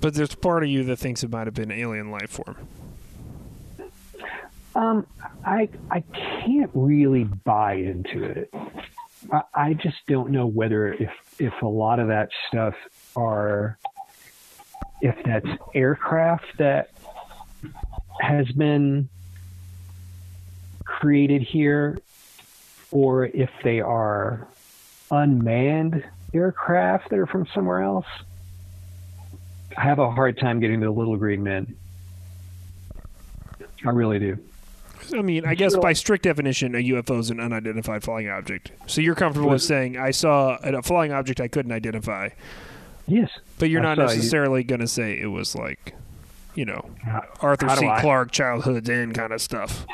But 0.00 0.14
there's 0.14 0.34
part 0.34 0.64
of 0.64 0.68
you 0.68 0.82
that 0.84 0.96
thinks 0.96 1.22
it 1.22 1.30
might 1.30 1.46
have 1.46 1.54
been 1.54 1.70
alien 1.70 2.10
life 2.10 2.30
form. 2.30 2.56
Um, 4.76 5.06
I 5.42 5.70
I 5.90 6.00
can't 6.12 6.70
really 6.74 7.24
buy 7.24 7.74
into 7.74 8.22
it. 8.24 8.54
I, 9.32 9.40
I 9.54 9.72
just 9.72 9.96
don't 10.06 10.30
know 10.30 10.46
whether 10.46 10.92
if 10.92 11.10
if 11.38 11.62
a 11.62 11.66
lot 11.66 11.98
of 11.98 12.08
that 12.08 12.28
stuff 12.48 12.74
are 13.16 13.78
if 15.00 15.16
that's 15.24 15.48
aircraft 15.74 16.58
that 16.58 16.90
has 18.20 18.52
been 18.52 19.08
created 20.84 21.40
here 21.40 21.98
or 22.90 23.24
if 23.24 23.50
they 23.64 23.80
are 23.80 24.46
unmanned 25.10 26.04
aircraft 26.34 27.08
that 27.08 27.18
are 27.18 27.26
from 27.26 27.46
somewhere 27.54 27.80
else. 27.80 28.06
I 29.74 29.84
have 29.84 30.00
a 30.00 30.10
hard 30.10 30.38
time 30.38 30.60
getting 30.60 30.80
to 30.80 30.86
the 30.86 30.92
little 30.92 31.16
green 31.16 31.42
men. 31.42 31.74
I 33.86 33.90
really 33.90 34.18
do. 34.18 34.38
I 35.14 35.22
mean, 35.22 35.44
I 35.44 35.54
guess 35.54 35.76
by 35.76 35.92
strict 35.92 36.24
definition, 36.24 36.74
a 36.74 36.78
UFO 36.78 37.18
is 37.20 37.30
an 37.30 37.40
unidentified 37.40 38.02
flying 38.02 38.28
object. 38.28 38.72
So 38.86 39.00
you're 39.00 39.14
comfortable 39.14 39.50
with 39.50 39.62
saying 39.62 39.96
I 39.96 40.10
saw 40.10 40.56
a 40.62 40.82
flying 40.82 41.12
object 41.12 41.40
I 41.40 41.48
couldn't 41.48 41.72
identify, 41.72 42.30
Yes. 43.06 43.30
but 43.58 43.68
you're 43.70 43.80
I 43.80 43.94
not 43.94 43.98
necessarily 43.98 44.62
going 44.64 44.80
to 44.80 44.88
say 44.88 45.20
it 45.20 45.26
was 45.26 45.54
like, 45.54 45.94
you 46.54 46.64
know, 46.64 46.88
How- 47.04 47.24
Arthur 47.40 47.66
how 47.66 47.74
C. 47.76 47.90
Clarke, 48.00 48.32
childhood's 48.32 48.88
end 48.88 49.14
kind 49.14 49.32
of 49.32 49.40
stuff. 49.40 49.86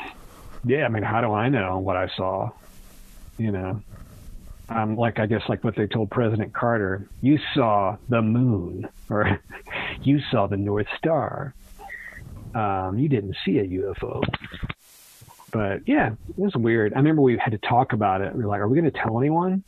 Yeah, 0.65 0.85
I 0.85 0.89
mean, 0.89 1.03
how 1.03 1.21
do 1.21 1.33
I 1.33 1.49
know 1.49 1.79
what 1.79 1.97
I 1.97 2.07
saw? 2.15 2.51
You 3.37 3.51
know, 3.51 3.81
um, 4.69 4.95
like 4.95 5.19
I 5.19 5.25
guess 5.25 5.41
like 5.49 5.63
what 5.63 5.75
they 5.75 5.87
told 5.87 6.09
President 6.09 6.53
Carter: 6.53 7.07
you 7.21 7.37
saw 7.53 7.97
the 8.09 8.21
moon, 8.21 8.87
or 9.09 9.39
you 10.03 10.21
saw 10.31 10.47
the 10.47 10.55
North 10.57 10.87
Star. 10.97 11.53
Um, 12.55 12.97
you 12.99 13.09
didn't 13.09 13.35
see 13.43 13.57
a 13.59 13.65
UFO. 13.65 14.21
But 15.53 15.87
yeah, 15.87 16.13
it 16.29 16.37
was 16.37 16.55
weird. 16.55 16.93
I 16.93 16.97
remember 16.97 17.21
we 17.21 17.37
had 17.37 17.51
to 17.51 17.59
talk 17.59 17.93
about 17.93 18.21
it. 18.21 18.35
We 18.35 18.43
were 18.43 18.49
like, 18.49 18.59
"Are 18.59 18.67
we 18.67 18.77
going 18.79 18.91
to 18.91 18.99
tell 18.99 19.19
anyone?" 19.19 19.63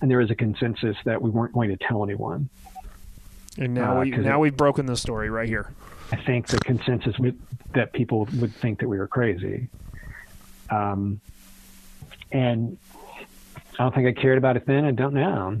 And 0.00 0.10
there 0.10 0.18
was 0.18 0.30
a 0.30 0.34
consensus 0.36 0.96
that 1.04 1.20
we 1.20 1.30
weren't 1.30 1.52
going 1.52 1.68
to 1.70 1.76
tell 1.76 2.02
anyone. 2.04 2.48
And 3.58 3.74
now 3.74 3.98
Uh, 3.98 4.04
we 4.04 4.10
now 4.12 4.36
it- 4.38 4.40
we've 4.40 4.56
broken 4.56 4.86
the 4.86 4.96
story 4.96 5.28
right 5.30 5.48
here. 5.48 5.70
I 6.12 6.16
think 6.16 6.46
the 6.46 6.58
consensus 6.58 7.18
would, 7.18 7.38
that 7.74 7.92
people 7.92 8.28
would 8.40 8.52
think 8.54 8.78
that 8.80 8.88
we 8.88 8.98
were 8.98 9.06
crazy. 9.08 9.68
Um, 10.70 11.20
and 12.30 12.78
I 13.78 13.82
don't 13.82 13.94
think 13.94 14.06
I 14.06 14.12
cared 14.20 14.38
about 14.38 14.56
it 14.56 14.64
then. 14.66 14.84
I 14.84 14.90
don't 14.92 15.14
now. 15.14 15.56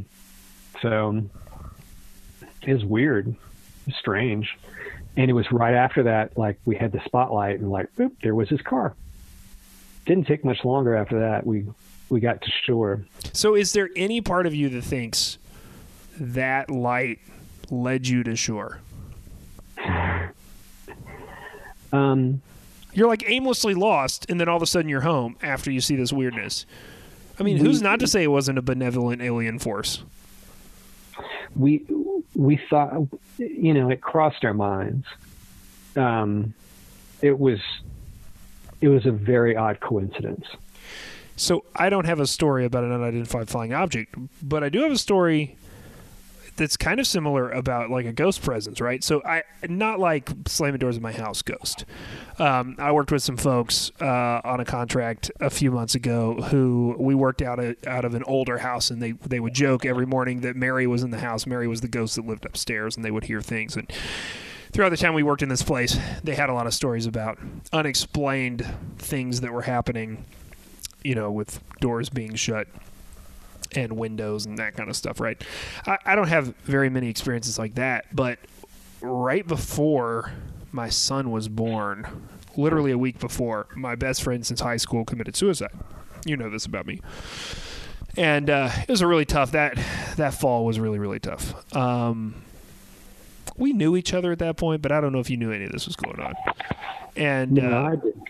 So 0.80 1.22
it 2.66 2.72
was 2.72 2.84
weird, 2.84 3.34
strange. 3.90 4.56
And 5.16 5.28
it 5.30 5.34
was 5.34 5.50
right 5.52 5.74
after 5.74 6.04
that, 6.04 6.36
like 6.38 6.58
we 6.64 6.74
had 6.76 6.92
the 6.92 7.00
spotlight 7.04 7.60
and 7.60 7.70
like, 7.70 7.94
boop, 7.96 8.12
there 8.22 8.34
was 8.34 8.48
his 8.48 8.60
car. 8.62 8.94
Didn't 10.06 10.26
take 10.26 10.44
much 10.44 10.64
longer 10.64 10.96
after 10.96 11.20
that. 11.20 11.46
We, 11.46 11.66
we 12.08 12.18
got 12.20 12.40
to 12.42 12.50
shore. 12.64 13.04
So, 13.32 13.54
is 13.54 13.72
there 13.72 13.90
any 13.94 14.20
part 14.20 14.46
of 14.46 14.54
you 14.54 14.68
that 14.70 14.82
thinks 14.82 15.38
that 16.18 16.70
light 16.70 17.18
led 17.70 18.06
you 18.08 18.22
to 18.24 18.36
shore? 18.36 18.80
Um, 21.92 22.40
You're 22.94 23.06
like 23.08 23.28
aimlessly 23.28 23.74
lost, 23.74 24.24
and 24.30 24.40
then 24.40 24.48
all 24.48 24.56
of 24.56 24.62
a 24.62 24.66
sudden 24.66 24.88
you're 24.88 25.02
home 25.02 25.36
after 25.42 25.70
you 25.70 25.80
see 25.82 25.94
this 25.94 26.10
weirdness. 26.10 26.64
I 27.38 27.42
mean, 27.42 27.58
We- 27.58 27.64
who's 27.64 27.82
not 27.82 28.00
to 28.00 28.06
say 28.06 28.22
it 28.22 28.28
wasn't 28.28 28.56
a 28.58 28.62
benevolent 28.62 29.20
alien 29.22 29.58
force? 29.58 30.02
we 31.54 31.84
we 32.34 32.56
thought 32.70 32.92
you 33.38 33.74
know 33.74 33.90
it 33.90 34.00
crossed 34.00 34.44
our 34.44 34.54
minds. 34.54 35.06
Um 35.96 36.54
it 37.20 37.38
was 37.38 37.60
it 38.80 38.88
was 38.88 39.06
a 39.06 39.12
very 39.12 39.56
odd 39.56 39.80
coincidence. 39.80 40.46
So 41.36 41.64
I 41.74 41.88
don't 41.88 42.04
have 42.04 42.20
a 42.20 42.26
story 42.26 42.64
about 42.64 42.84
an 42.84 42.92
unidentified 42.92 43.48
flying 43.48 43.72
object, 43.72 44.14
but 44.42 44.62
I 44.62 44.68
do 44.68 44.82
have 44.82 44.92
a 44.92 44.98
story 44.98 45.56
that's 46.56 46.76
kind 46.76 47.00
of 47.00 47.06
similar 47.06 47.50
about 47.50 47.90
like 47.90 48.06
a 48.06 48.12
ghost 48.12 48.42
presence, 48.42 48.80
right? 48.80 49.02
So 49.02 49.22
I 49.24 49.42
not 49.68 49.98
like 49.98 50.30
slamming 50.46 50.78
doors 50.78 50.96
in 50.96 51.02
my 51.02 51.12
house 51.12 51.42
ghost. 51.42 51.84
Um, 52.38 52.76
I 52.78 52.92
worked 52.92 53.12
with 53.12 53.22
some 53.22 53.36
folks 53.36 53.90
uh, 54.00 54.40
on 54.44 54.60
a 54.60 54.64
contract 54.64 55.30
a 55.40 55.50
few 55.50 55.70
months 55.70 55.94
ago 55.94 56.34
who 56.34 56.96
we 56.98 57.14
worked 57.14 57.42
out 57.42 57.58
a, 57.58 57.76
out 57.86 58.04
of 58.04 58.14
an 58.14 58.22
older 58.24 58.58
house, 58.58 58.90
and 58.90 59.02
they 59.02 59.12
they 59.12 59.40
would 59.40 59.54
joke 59.54 59.84
every 59.84 60.06
morning 60.06 60.40
that 60.40 60.56
Mary 60.56 60.86
was 60.86 61.02
in 61.02 61.10
the 61.10 61.20
house. 61.20 61.46
Mary 61.46 61.68
was 61.68 61.80
the 61.80 61.88
ghost 61.88 62.16
that 62.16 62.26
lived 62.26 62.44
upstairs, 62.44 62.96
and 62.96 63.04
they 63.04 63.10
would 63.10 63.24
hear 63.24 63.40
things 63.40 63.76
and. 63.76 63.90
Throughout 64.72 64.88
the 64.88 64.96
time 64.96 65.12
we 65.12 65.22
worked 65.22 65.42
in 65.42 65.50
this 65.50 65.62
place, 65.62 65.98
they 66.24 66.34
had 66.34 66.48
a 66.48 66.54
lot 66.54 66.66
of 66.66 66.72
stories 66.72 67.04
about 67.04 67.38
unexplained 67.74 68.66
things 68.96 69.42
that 69.42 69.52
were 69.52 69.60
happening 69.60 70.24
you 71.04 71.14
know, 71.14 71.30
with 71.30 71.60
doors 71.80 72.08
being 72.08 72.34
shut 72.34 72.66
and 73.74 73.92
windows 73.96 74.46
and 74.46 74.58
that 74.58 74.76
kind 74.76 74.88
of 74.88 74.96
stuff, 74.96 75.20
right? 75.20 75.42
I, 75.86 75.98
I 76.04 76.14
don't 76.14 76.28
have 76.28 76.54
very 76.64 76.90
many 76.90 77.08
experiences 77.08 77.58
like 77.58 77.74
that, 77.76 78.14
but 78.14 78.38
right 79.00 79.46
before 79.46 80.32
my 80.70 80.88
son 80.88 81.30
was 81.30 81.48
born, 81.48 82.28
literally 82.56 82.92
a 82.92 82.98
week 82.98 83.18
before, 83.18 83.66
my 83.74 83.94
best 83.94 84.22
friend 84.22 84.46
since 84.46 84.60
high 84.60 84.76
school 84.76 85.04
committed 85.04 85.36
suicide. 85.36 85.72
You 86.24 86.36
know 86.36 86.50
this 86.50 86.66
about 86.66 86.86
me. 86.86 87.00
And 88.16 88.50
uh, 88.50 88.70
it 88.82 88.88
was 88.88 89.00
a 89.00 89.06
really 89.06 89.24
tough 89.24 89.52
that 89.52 89.78
that 90.16 90.34
fall 90.34 90.64
was 90.66 90.78
really 90.78 90.98
really 90.98 91.18
tough. 91.18 91.74
Um, 91.74 92.34
we 93.56 93.72
knew 93.72 93.96
each 93.96 94.12
other 94.14 94.32
at 94.32 94.38
that 94.40 94.56
point, 94.56 94.82
but 94.82 94.92
I 94.92 95.00
don't 95.00 95.12
know 95.12 95.18
if 95.18 95.30
you 95.30 95.36
knew 95.36 95.50
any 95.50 95.64
of 95.64 95.72
this 95.72 95.86
was 95.86 95.96
going 95.96 96.20
on. 96.20 96.34
And 97.16 97.52
no 97.52 97.70
uh, 97.70 97.90
i 97.90 97.96
didn't 97.96 98.28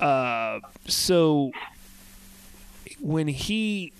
uh, 0.00 0.60
so 0.86 1.50
when 3.00 3.28
he 3.28 3.92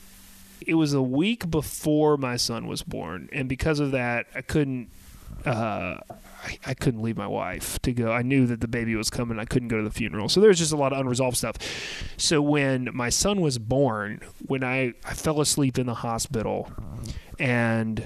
it 0.69 0.75
was 0.75 0.93
a 0.93 1.03
week 1.03 1.51
before 1.51 2.17
my 2.17 2.37
son 2.37 2.67
was 2.67 2.83
born 2.83 3.29
and 3.33 3.49
because 3.49 3.81
of 3.81 3.93
that 3.93 4.27
i 4.35 4.41
couldn't 4.41 4.89
uh 5.45 5.97
I, 6.65 6.73
couldn't 6.73 7.03
leave 7.03 7.17
my 7.17 7.27
wife 7.27 7.81
to 7.83 7.93
go. 7.93 8.13
I 8.13 8.23
knew 8.23 8.47
that 8.47 8.61
the 8.61 8.69
baby 8.69 8.95
was 8.95 9.11
coming. 9.11 9.41
I 9.41 9.45
couldn't 9.45 9.69
go 9.69 9.77
to 9.77 9.83
the 9.83 9.91
funeral. 9.91 10.29
So 10.29 10.41
there 10.41 10.49
was 10.49 10.59
just 10.59 10.73
a 10.73 10.77
lot 10.77 10.93
of 10.93 11.01
unresolved 11.01 11.37
stuff. 11.37 11.57
So 12.17 12.41
when 12.41 12.89
my 12.95 13.11
son 13.11 13.41
was 13.41 13.59
born, 13.59 14.21
when 14.47 14.63
I, 14.63 14.95
I 15.05 15.15
fell 15.15 15.41
asleep 15.41 15.79
in 15.79 15.87
the 15.87 15.95
hospital, 15.95 16.73
and 17.41 18.03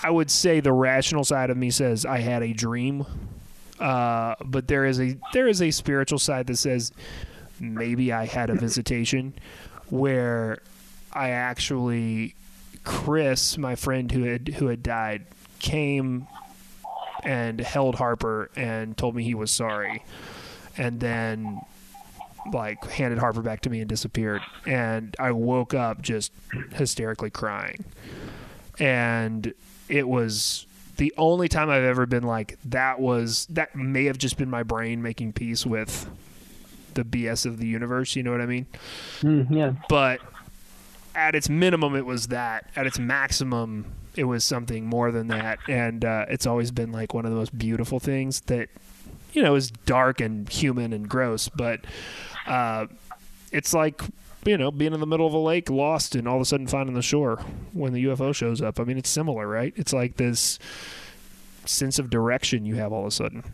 I 0.00 0.08
would 0.08 0.30
say 0.30 0.60
the 0.60 0.72
rational 0.72 1.24
side 1.24 1.50
of 1.50 1.56
me 1.56 1.70
says 1.70 2.06
I 2.06 2.20
had 2.20 2.42
a 2.44 2.52
dream 2.52 3.04
uh, 3.80 4.34
but 4.44 4.68
there 4.68 4.84
is 4.84 5.00
a 5.00 5.16
there 5.32 5.48
is 5.48 5.62
a 5.62 5.70
spiritual 5.70 6.18
side 6.18 6.46
that 6.48 6.56
says 6.56 6.92
maybe 7.58 8.12
I 8.12 8.26
had 8.26 8.50
a 8.50 8.54
visitation 8.54 9.34
where 9.88 10.58
I 11.12 11.30
actually 11.30 12.34
Chris, 12.84 13.58
my 13.58 13.74
friend 13.74 14.10
who 14.10 14.22
had 14.22 14.48
who 14.48 14.66
had 14.66 14.82
died, 14.82 15.26
came 15.58 16.26
and 17.22 17.60
held 17.60 17.96
Harper 17.96 18.50
and 18.56 18.96
told 18.96 19.14
me 19.14 19.22
he 19.22 19.34
was 19.34 19.50
sorry, 19.50 20.02
and 20.76 21.00
then 21.00 21.60
like 22.52 22.82
handed 22.90 23.18
Harper 23.18 23.42
back 23.42 23.60
to 23.62 23.70
me 23.70 23.80
and 23.80 23.88
disappeared. 23.88 24.42
And 24.66 25.14
I 25.18 25.32
woke 25.32 25.74
up 25.74 26.00
just 26.00 26.32
hysterically 26.72 27.30
crying, 27.30 27.84
and 28.78 29.52
it 29.88 30.08
was 30.08 30.66
the 30.96 31.12
only 31.16 31.48
time 31.48 31.70
I've 31.70 31.84
ever 31.84 32.06
been 32.06 32.22
like 32.24 32.58
that 32.66 33.00
was 33.00 33.46
that 33.46 33.74
may 33.74 34.04
have 34.04 34.18
just 34.18 34.36
been 34.36 34.50
my 34.50 34.62
brain 34.62 35.02
making 35.02 35.32
peace 35.32 35.66
with 35.66 36.08
the 36.94 37.04
BS 37.04 37.46
of 37.46 37.58
the 37.58 37.66
universe. 37.66 38.16
You 38.16 38.22
know 38.22 38.32
what 38.32 38.40
I 38.40 38.46
mean? 38.46 38.66
Mm, 39.20 39.50
yeah 39.50 39.72
But 39.88 40.20
at 41.14 41.34
its 41.34 41.48
minimum, 41.48 41.96
it 41.96 42.06
was 42.06 42.28
that. 42.28 42.70
At 42.76 42.86
its 42.86 42.98
maximum, 42.98 43.86
it 44.16 44.24
was 44.24 44.44
something 44.44 44.86
more 44.86 45.10
than 45.10 45.28
that. 45.28 45.58
And 45.68 46.04
uh, 46.04 46.26
it's 46.28 46.46
always 46.46 46.70
been 46.70 46.92
like 46.92 47.14
one 47.14 47.24
of 47.24 47.30
the 47.30 47.36
most 47.36 47.56
beautiful 47.56 48.00
things 48.00 48.40
that 48.42 48.68
you 49.32 49.42
know 49.42 49.54
is 49.54 49.70
dark 49.70 50.20
and 50.20 50.48
human 50.48 50.92
and 50.92 51.08
gross, 51.08 51.48
but 51.48 51.80
uh, 52.46 52.86
it's 53.52 53.72
like 53.72 54.02
you 54.44 54.56
know 54.56 54.70
being 54.70 54.92
in 54.92 55.00
the 55.00 55.06
middle 55.06 55.26
of 55.26 55.34
a 55.34 55.38
lake, 55.38 55.70
lost, 55.70 56.14
and 56.14 56.26
all 56.26 56.36
of 56.36 56.42
a 56.42 56.44
sudden 56.44 56.66
finding 56.66 56.94
the 56.94 57.02
shore 57.02 57.36
when 57.72 57.92
the 57.92 58.04
UFO 58.06 58.34
shows 58.34 58.60
up. 58.60 58.80
I 58.80 58.84
mean, 58.84 58.98
it's 58.98 59.10
similar, 59.10 59.46
right? 59.46 59.72
It's 59.76 59.92
like 59.92 60.16
this 60.16 60.58
sense 61.64 61.98
of 61.98 62.10
direction 62.10 62.64
you 62.64 62.76
have 62.76 62.92
all 62.92 63.02
of 63.02 63.06
a 63.06 63.10
sudden. 63.10 63.44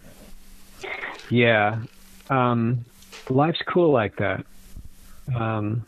Yeah. 1.29 1.81
Um, 2.31 2.85
life's 3.29 3.61
cool 3.67 3.91
like 3.93 4.17
that. 4.17 4.45
Um, 5.35 5.85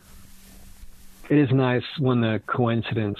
it 1.29 1.37
is 1.37 1.51
nice 1.51 1.85
when 1.97 2.21
the 2.21 2.41
coincidence 2.47 3.19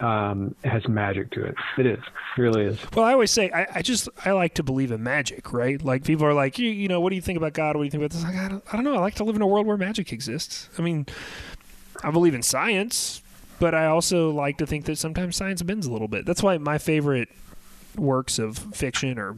um, 0.00 0.54
has 0.64 0.86
magic 0.88 1.30
to 1.32 1.44
it. 1.44 1.54
It 1.78 1.86
is. 1.86 2.00
It 2.36 2.40
really 2.40 2.64
is. 2.64 2.78
Well, 2.94 3.04
I 3.04 3.12
always 3.12 3.30
say 3.30 3.50
I, 3.50 3.66
I 3.76 3.82
just 3.82 4.08
I 4.24 4.32
like 4.32 4.54
to 4.54 4.62
believe 4.62 4.90
in 4.90 5.02
magic, 5.02 5.52
right? 5.52 5.82
Like 5.82 6.04
people 6.04 6.26
are 6.26 6.34
like, 6.34 6.58
you, 6.58 6.68
you 6.68 6.88
know, 6.88 7.00
what 7.00 7.10
do 7.10 7.16
you 7.16 7.22
think 7.22 7.36
about 7.36 7.52
God? 7.52 7.76
What 7.76 7.82
do 7.82 7.84
you 7.84 7.90
think 7.90 8.00
about 8.00 8.10
this? 8.10 8.24
Like, 8.24 8.36
I 8.36 8.48
don't, 8.48 8.64
I 8.72 8.76
don't 8.76 8.84
know. 8.84 8.94
I 8.94 9.00
like 9.00 9.14
to 9.16 9.24
live 9.24 9.36
in 9.36 9.42
a 9.42 9.46
world 9.46 9.66
where 9.66 9.76
magic 9.76 10.12
exists. 10.12 10.68
I 10.78 10.82
mean, 10.82 11.06
I 12.02 12.10
believe 12.10 12.34
in 12.34 12.42
science, 12.42 13.22
but 13.60 13.74
I 13.74 13.86
also 13.86 14.30
like 14.30 14.58
to 14.58 14.66
think 14.66 14.86
that 14.86 14.98
sometimes 14.98 15.36
science 15.36 15.62
bends 15.62 15.86
a 15.86 15.92
little 15.92 16.08
bit. 16.08 16.26
That's 16.26 16.42
why 16.42 16.58
my 16.58 16.78
favorite 16.78 17.28
works 17.96 18.38
of 18.38 18.58
fiction 18.58 19.18
or 19.18 19.36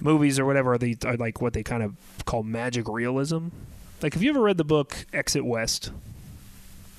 movies 0.00 0.38
or 0.38 0.44
whatever 0.44 0.74
are, 0.74 0.78
the, 0.78 0.96
are 1.06 1.16
like 1.16 1.40
what 1.40 1.52
they 1.52 1.62
kind 1.62 1.82
of 1.82 1.94
call 2.26 2.42
magic 2.42 2.88
realism. 2.88 3.48
Like, 4.02 4.14
have 4.14 4.22
you 4.22 4.30
ever 4.30 4.42
read 4.42 4.58
the 4.58 4.64
book 4.64 5.06
Exit 5.12 5.44
West? 5.44 5.92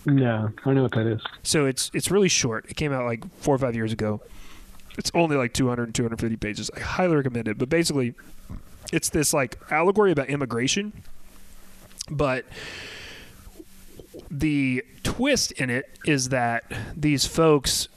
No, 0.06 0.52
I 0.58 0.62
don't 0.64 0.76
know 0.76 0.84
what 0.84 0.94
that 0.94 1.08
is. 1.08 1.22
So 1.44 1.66
it's 1.66 1.92
it's 1.94 2.10
really 2.10 2.30
short. 2.30 2.66
It 2.70 2.76
came 2.76 2.94
out 2.94 3.06
like 3.06 3.24
four 3.38 3.56
or 3.56 3.58
five 3.58 3.76
years 3.76 3.92
ago. 3.92 4.22
It's 4.98 5.12
only 5.14 5.36
like 5.38 5.54
200 5.54 5.94
250 5.94 6.38
pages. 6.38 6.72
I 6.76 6.80
highly 6.80 7.16
recommend 7.16 7.48
it. 7.48 7.58
But 7.58 7.70
basically, 7.70 8.14
it's 8.92 9.10
this 9.10 9.34
like 9.34 9.58
allegory 9.72 10.12
about 10.12 10.28
immigration. 10.30 11.04
But 12.10 12.46
the 14.32 14.84
twist 15.04 15.52
in 15.54 15.70
it 15.70 15.98
is 16.06 16.30
that 16.30 16.64
these 16.96 17.26
folks 17.26 17.88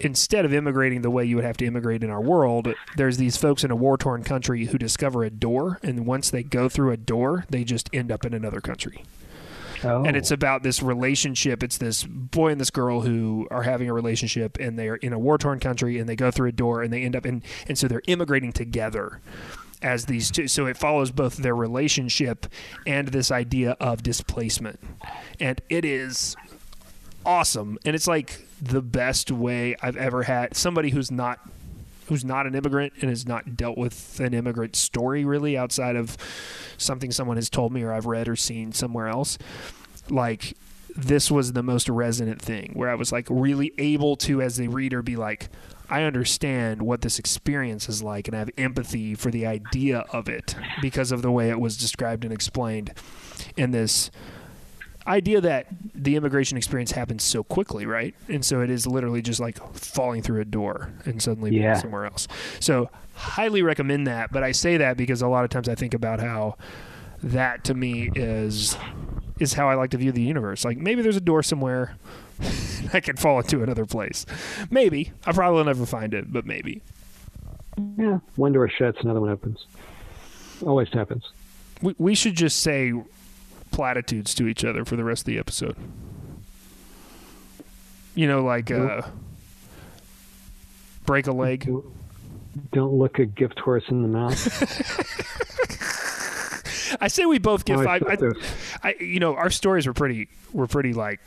instead 0.00 0.44
of 0.44 0.52
immigrating 0.52 1.02
the 1.02 1.10
way 1.10 1.24
you 1.24 1.36
would 1.36 1.44
have 1.44 1.56
to 1.56 1.66
immigrate 1.66 2.04
in 2.04 2.10
our 2.10 2.20
world, 2.20 2.68
there's 2.96 3.16
these 3.16 3.36
folks 3.36 3.64
in 3.64 3.70
a 3.70 3.76
war 3.76 3.96
torn 3.96 4.22
country 4.22 4.66
who 4.66 4.78
discover 4.78 5.24
a 5.24 5.30
door, 5.30 5.78
and 5.82 6.06
once 6.06 6.30
they 6.30 6.42
go 6.42 6.68
through 6.68 6.92
a 6.92 6.96
door, 6.96 7.44
they 7.50 7.64
just 7.64 7.90
end 7.92 8.12
up 8.12 8.24
in 8.24 8.34
another 8.34 8.60
country. 8.60 9.02
Oh. 9.84 10.04
And 10.04 10.16
it's 10.16 10.32
oh. 10.32 10.34
about 10.34 10.62
this 10.62 10.82
relationship. 10.82 11.62
It's 11.62 11.78
this 11.78 12.04
boy 12.04 12.50
and 12.50 12.60
this 12.60 12.70
girl 12.70 13.00
who 13.00 13.46
are 13.50 13.62
having 13.62 13.88
a 13.88 13.94
relationship, 13.94 14.58
and 14.58 14.78
they 14.78 14.88
are 14.88 14.96
in 14.96 15.12
a 15.12 15.18
war 15.18 15.38
torn 15.38 15.60
country, 15.60 15.98
and 15.98 16.08
they 16.08 16.16
go 16.16 16.30
through 16.30 16.48
a 16.48 16.52
door, 16.52 16.82
and 16.82 16.92
they 16.92 17.02
end 17.02 17.16
up 17.16 17.26
in, 17.26 17.42
and 17.66 17.78
so 17.78 17.88
they're 17.88 18.02
immigrating 18.06 18.52
together 18.52 19.20
as 19.82 20.06
these 20.06 20.30
two. 20.30 20.48
So 20.48 20.66
it 20.66 20.76
follows 20.76 21.10
both 21.10 21.36
their 21.36 21.54
relationship 21.54 22.46
and 22.86 23.08
this 23.08 23.30
idea 23.30 23.72
of 23.80 24.02
displacement, 24.02 24.80
and 25.40 25.60
it 25.68 25.84
is 25.84 26.36
awesome. 27.24 27.78
And 27.84 27.94
it's 27.94 28.06
like 28.06 28.46
the 28.60 28.82
best 28.82 29.30
way 29.30 29.76
I've 29.80 29.96
ever 29.96 30.24
had 30.24 30.56
somebody 30.56 30.90
who's 30.90 31.10
not 31.10 31.38
who's 32.08 32.24
not 32.24 32.46
an 32.46 32.54
immigrant 32.54 32.92
and 33.00 33.10
has 33.10 33.26
not 33.26 33.56
dealt 33.56 33.78
with 33.78 34.18
an 34.20 34.34
immigrant 34.34 34.74
story 34.74 35.24
really 35.24 35.56
outside 35.56 35.96
of 35.96 36.16
something 36.76 37.10
someone 37.10 37.36
has 37.36 37.50
told 37.50 37.72
me 37.72 37.82
or 37.82 37.92
I've 37.92 38.06
read 38.06 38.28
or 38.28 38.36
seen 38.36 38.72
somewhere 38.72 39.08
else. 39.08 39.38
Like 40.08 40.56
this 40.96 41.30
was 41.30 41.52
the 41.52 41.62
most 41.62 41.88
resonant 41.88 42.42
thing 42.42 42.72
where 42.74 42.88
I 42.88 42.94
was 42.94 43.12
like 43.12 43.26
really 43.30 43.72
able 43.78 44.16
to 44.16 44.42
as 44.42 44.58
a 44.58 44.68
reader 44.68 45.02
be 45.02 45.16
like 45.16 45.48
I 45.90 46.02
understand 46.02 46.82
what 46.82 47.02
this 47.02 47.18
experience 47.18 47.88
is 47.88 48.02
like 48.02 48.26
and 48.26 48.34
I 48.34 48.40
have 48.40 48.50
empathy 48.58 49.14
for 49.14 49.30
the 49.30 49.46
idea 49.46 50.00
of 50.12 50.28
it 50.28 50.54
because 50.82 51.12
of 51.12 51.22
the 51.22 51.30
way 51.30 51.50
it 51.50 51.60
was 51.60 51.76
described 51.76 52.24
and 52.24 52.32
explained 52.32 52.92
in 53.56 53.70
this 53.70 54.10
idea 55.08 55.40
that 55.40 55.66
the 55.94 56.16
immigration 56.16 56.56
experience 56.56 56.92
happens 56.92 57.24
so 57.24 57.42
quickly, 57.42 57.86
right? 57.86 58.14
And 58.28 58.44
so 58.44 58.60
it 58.60 58.70
is 58.70 58.86
literally 58.86 59.22
just 59.22 59.40
like 59.40 59.58
falling 59.74 60.22
through 60.22 60.40
a 60.40 60.44
door 60.44 60.92
and 61.04 61.22
suddenly 61.22 61.50
being 61.50 61.74
somewhere 61.76 62.04
else. 62.04 62.28
So 62.60 62.90
highly 63.14 63.62
recommend 63.62 64.06
that. 64.06 64.30
But 64.30 64.42
I 64.42 64.52
say 64.52 64.76
that 64.76 64.96
because 64.96 65.22
a 65.22 65.28
lot 65.28 65.44
of 65.44 65.50
times 65.50 65.68
I 65.68 65.74
think 65.74 65.94
about 65.94 66.20
how 66.20 66.56
that 67.22 67.64
to 67.64 67.74
me 67.74 68.10
is 68.14 68.76
is 69.40 69.54
how 69.54 69.68
I 69.68 69.74
like 69.74 69.90
to 69.90 69.96
view 69.96 70.12
the 70.12 70.22
universe. 70.22 70.64
Like 70.64 70.78
maybe 70.78 71.02
there's 71.02 71.16
a 71.16 71.20
door 71.20 71.42
somewhere 71.42 71.96
I 72.92 73.00
can 73.00 73.16
fall 73.16 73.40
into 73.40 73.62
another 73.62 73.86
place. 73.86 74.26
Maybe. 74.70 75.12
I 75.26 75.32
probably 75.32 75.58
will 75.58 75.64
never 75.64 75.86
find 75.86 76.14
it, 76.14 76.32
but 76.32 76.46
maybe. 76.46 76.82
yeah, 77.96 78.18
one 78.36 78.52
door 78.52 78.68
shuts, 78.68 78.98
another 79.00 79.20
one 79.20 79.30
opens. 79.30 79.66
Always 80.62 80.88
happens. 80.90 81.24
We 81.82 81.94
we 81.98 82.14
should 82.14 82.34
just 82.34 82.60
say 82.60 82.92
platitudes 83.78 84.34
to 84.34 84.48
each 84.48 84.64
other 84.64 84.84
for 84.84 84.96
the 84.96 85.04
rest 85.04 85.20
of 85.22 85.26
the 85.26 85.38
episode. 85.38 85.76
You 88.16 88.26
know, 88.26 88.42
like 88.42 88.72
uh, 88.72 89.02
break 91.06 91.28
a 91.28 91.32
leg. 91.32 91.70
Don't 92.72 92.94
look 92.94 93.20
a 93.20 93.24
gift 93.24 93.60
horse 93.60 93.84
in 93.88 94.02
the 94.02 94.08
mouth. 94.08 94.34
I 97.00 97.06
say 97.06 97.24
we 97.24 97.38
both 97.38 97.64
get 97.64 97.78
Oh, 97.78 97.82
I 97.82 98.00
five. 98.00 98.02
thought 98.02 98.36
I, 98.82 98.88
I, 98.88 98.94
you 99.00 99.20
know, 99.20 99.36
our 99.36 99.50
stories 99.50 99.86
were 99.86 99.92
pretty 99.92 100.28
were 100.52 100.66
pretty 100.66 100.92
like 100.92 101.20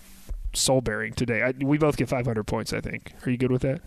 soul 0.51 0.81
bearing 0.81 1.13
today. 1.13 1.43
I, 1.43 1.51
we 1.57 1.77
both 1.77 1.95
get 1.95 2.09
500 2.09 2.43
points. 2.43 2.73
I 2.73 2.81
think. 2.81 3.13
Are 3.25 3.29
you 3.29 3.37
good 3.37 3.51
with 3.51 3.61
that? 3.61 3.79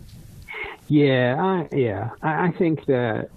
Yeah, 0.88 1.66
I, 1.70 1.77
yeah. 1.77 2.11
I, 2.22 2.46
I 2.46 2.50
think 2.53 2.87
that 2.87 3.29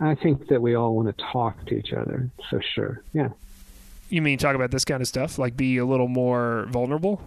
I 0.00 0.14
think 0.14 0.48
that 0.48 0.62
we 0.62 0.74
all 0.74 0.96
want 0.96 1.14
to 1.14 1.24
talk 1.30 1.66
to 1.66 1.74
each 1.74 1.92
other. 1.92 2.30
So 2.48 2.60
sure, 2.74 3.02
yeah. 3.12 3.28
You 4.12 4.20
mean 4.20 4.36
talk 4.36 4.54
about 4.54 4.70
this 4.70 4.84
kind 4.84 5.00
of 5.00 5.08
stuff? 5.08 5.38
Like 5.38 5.56
be 5.56 5.78
a 5.78 5.86
little 5.86 6.06
more 6.06 6.66
vulnerable? 6.68 7.22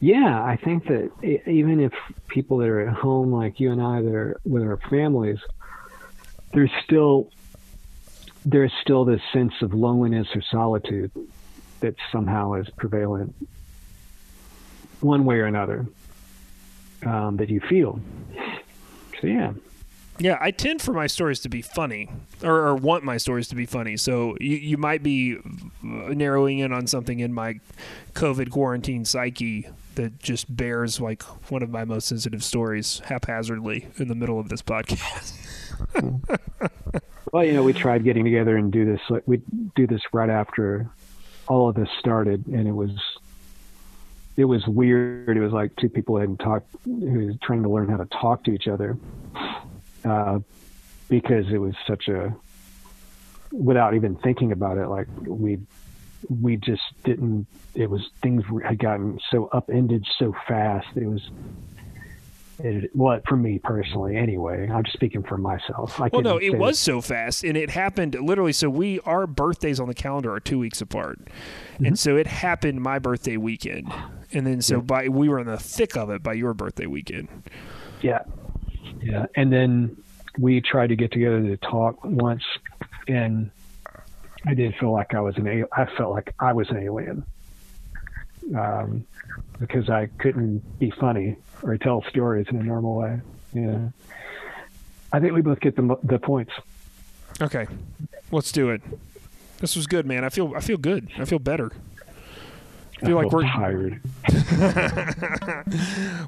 Yeah, 0.00 0.42
I 0.42 0.56
think 0.56 0.88
that 0.88 1.12
even 1.46 1.78
if 1.78 1.92
people 2.26 2.58
that 2.58 2.68
are 2.68 2.80
at 2.80 2.92
home, 2.92 3.32
like 3.32 3.60
you 3.60 3.70
and 3.70 3.80
I, 3.80 4.02
that 4.02 4.12
are 4.12 4.40
with 4.44 4.64
our 4.64 4.78
families, 4.90 5.38
there's 6.54 6.72
still 6.82 7.30
there's 8.44 8.72
still 8.82 9.04
this 9.04 9.20
sense 9.32 9.52
of 9.62 9.74
loneliness 9.74 10.26
or 10.34 10.42
solitude 10.42 11.12
that 11.78 11.94
somehow 12.10 12.54
is 12.54 12.68
prevalent, 12.70 13.32
one 15.00 15.24
way 15.24 15.36
or 15.36 15.46
another, 15.46 15.86
um, 17.06 17.36
that 17.36 17.48
you 17.48 17.60
feel. 17.60 18.00
So 19.20 19.28
yeah, 19.28 19.52
Yeah, 20.18 20.38
I 20.40 20.52
tend 20.52 20.80
for 20.80 20.92
my 20.92 21.08
stories 21.08 21.40
to 21.40 21.48
be 21.48 21.60
funny, 21.60 22.08
or, 22.42 22.54
or 22.54 22.76
want 22.76 23.02
my 23.02 23.16
stories 23.16 23.48
to 23.48 23.56
be 23.56 23.66
funny. 23.66 23.96
So 23.96 24.36
you, 24.40 24.56
you 24.56 24.76
might 24.76 25.02
be 25.02 25.38
narrowing 25.82 26.60
in 26.60 26.72
on 26.72 26.86
something 26.86 27.20
in 27.20 27.32
my 27.32 27.58
COVID 28.14 28.50
quarantine 28.50 29.04
psyche 29.04 29.68
that 29.96 30.20
just 30.20 30.54
bears 30.54 31.00
like 31.00 31.22
one 31.50 31.62
of 31.62 31.70
my 31.70 31.84
most 31.84 32.06
sensitive 32.08 32.44
stories 32.44 33.00
haphazardly 33.06 33.88
in 33.96 34.08
the 34.08 34.14
middle 34.14 34.38
of 34.38 34.48
this 34.48 34.62
podcast. 34.62 35.40
Well, 37.34 37.42
you 37.42 37.52
know, 37.52 37.64
we 37.64 37.72
tried 37.72 38.04
getting 38.04 38.22
together 38.22 38.56
and 38.56 38.70
do 38.72 38.84
this. 38.84 39.00
Like 39.10 39.24
we 39.26 39.42
do 39.74 39.88
this 39.88 40.00
right 40.12 40.30
after 40.30 40.88
all 41.48 41.68
of 41.68 41.74
this 41.74 41.88
started, 41.98 42.46
and 42.46 42.68
it 42.68 42.72
was 42.72 42.92
it 44.36 44.44
was 44.44 44.64
weird. 44.68 45.36
It 45.36 45.40
was 45.40 45.50
like 45.50 45.74
two 45.74 45.88
people 45.88 46.16
hadn't 46.16 46.36
talked, 46.36 46.68
who 46.84 47.26
was 47.26 47.34
trying 47.42 47.64
to 47.64 47.68
learn 47.68 47.88
how 47.88 47.96
to 47.96 48.04
talk 48.04 48.44
to 48.44 48.52
each 48.52 48.68
other, 48.68 48.96
uh, 50.04 50.40
because 51.08 51.46
it 51.50 51.58
was 51.58 51.74
such 51.86 52.08
a 52.08 52.34
without 53.52 53.94
even 53.94 54.16
thinking 54.16 54.52
about 54.52 54.78
it. 54.78 54.88
Like 54.88 55.06
we 55.26 55.58
we 56.28 56.56
just 56.56 56.82
didn't. 57.04 57.46
It 57.74 57.90
was 57.90 58.02
things 58.22 58.44
had 58.64 58.78
gotten 58.78 59.18
so 59.30 59.48
upended 59.52 60.04
so 60.18 60.34
fast. 60.46 60.88
It 60.96 61.06
was. 61.06 61.30
It, 62.60 62.92
well, 62.94 63.18
for 63.26 63.34
me 63.34 63.58
personally, 63.58 64.16
anyway, 64.16 64.68
I'm 64.70 64.84
just 64.84 64.94
speaking 64.94 65.24
for 65.24 65.36
myself. 65.36 66.00
I 66.00 66.08
Well, 66.12 66.22
no, 66.22 66.36
it 66.36 66.56
was 66.56 66.78
so 66.78 67.00
fast, 67.00 67.42
and 67.42 67.56
it 67.56 67.70
happened 67.70 68.14
literally. 68.14 68.52
So 68.52 68.70
we 68.70 69.00
our 69.00 69.26
birthdays 69.26 69.80
on 69.80 69.88
the 69.88 69.94
calendar 69.94 70.32
are 70.32 70.38
two 70.38 70.60
weeks 70.60 70.80
apart, 70.80 71.18
and 71.78 71.98
so 71.98 72.16
it 72.16 72.28
happened 72.28 72.80
my 72.80 73.00
birthday 73.00 73.36
weekend, 73.36 73.92
and 74.32 74.46
then 74.46 74.62
so 74.62 74.80
by 74.80 75.08
we 75.08 75.28
were 75.28 75.40
in 75.40 75.46
the 75.46 75.58
thick 75.58 75.96
of 75.96 76.10
it 76.10 76.22
by 76.22 76.34
your 76.34 76.54
birthday 76.54 76.86
weekend. 76.86 77.28
Yeah. 78.02 78.22
Yeah. 79.02 79.26
And 79.34 79.52
then 79.52 79.96
we 80.38 80.60
tried 80.60 80.88
to 80.88 80.96
get 80.96 81.12
together 81.12 81.40
to 81.42 81.56
talk 81.56 82.04
once 82.04 82.42
and 83.08 83.50
I 84.46 84.54
did 84.54 84.74
feel 84.76 84.92
like 84.92 85.14
I 85.14 85.20
was 85.20 85.36
an 85.36 85.64
I 85.72 85.86
felt 85.96 86.12
like 86.12 86.34
I 86.38 86.52
was 86.52 86.68
an 86.70 86.78
alien. 86.78 87.24
Um, 88.54 89.06
because 89.58 89.88
I 89.88 90.06
couldn't 90.18 90.78
be 90.78 90.90
funny 90.90 91.36
or 91.62 91.78
tell 91.78 92.04
stories 92.10 92.46
in 92.50 92.56
a 92.56 92.62
normal 92.62 92.96
way. 92.96 93.20
Yeah. 93.54 93.88
I 95.12 95.20
think 95.20 95.32
we 95.32 95.40
both 95.40 95.60
get 95.60 95.76
the 95.76 95.96
the 96.02 96.18
points. 96.18 96.52
Okay, 97.40 97.66
let's 98.30 98.52
do 98.52 98.70
it. 98.70 98.82
This 99.60 99.76
was 99.76 99.86
good, 99.86 100.06
man. 100.06 100.24
I 100.24 100.28
feel 100.28 100.52
I 100.54 100.60
feel 100.60 100.76
good. 100.76 101.10
I 101.18 101.24
feel 101.24 101.38
better. 101.38 101.72
I 103.02 103.06
feel 103.06 103.16
like 103.16 103.32
we're 103.36 103.42
tired. 103.42 104.00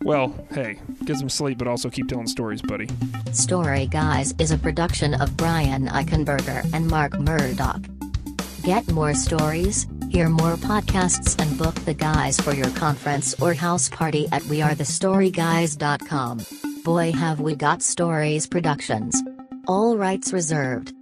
well. 0.02 0.34
Hey, 0.52 0.78
get 1.04 1.18
some 1.18 1.28
sleep, 1.28 1.58
but 1.58 1.68
also 1.68 1.90
keep 1.90 2.08
telling 2.08 2.26
stories, 2.26 2.62
buddy. 2.62 2.88
Story 3.32 3.86
Guys 3.86 4.34
is 4.38 4.50
a 4.50 4.58
production 4.58 5.14
of 5.14 5.36
Brian 5.36 5.86
Eichenberger 5.88 6.68
and 6.72 6.88
Mark 6.88 7.18
Murdoch. 7.18 7.82
Get 8.62 8.90
more 8.90 9.14
stories, 9.14 9.86
hear 10.10 10.28
more 10.28 10.56
podcasts, 10.56 11.40
and 11.40 11.56
book 11.56 11.74
the 11.86 11.94
guys 11.94 12.38
for 12.40 12.52
your 12.52 12.70
conference 12.70 13.40
or 13.40 13.54
house 13.54 13.88
party 13.88 14.26
at 14.32 14.42
wearethestoryguys.com. 14.42 16.40
Boy, 16.84 17.12
have 17.12 17.40
we 17.40 17.54
got 17.54 17.82
stories 17.82 18.46
productions. 18.46 19.22
All 19.68 19.96
rights 19.96 20.32
reserved. 20.32 20.92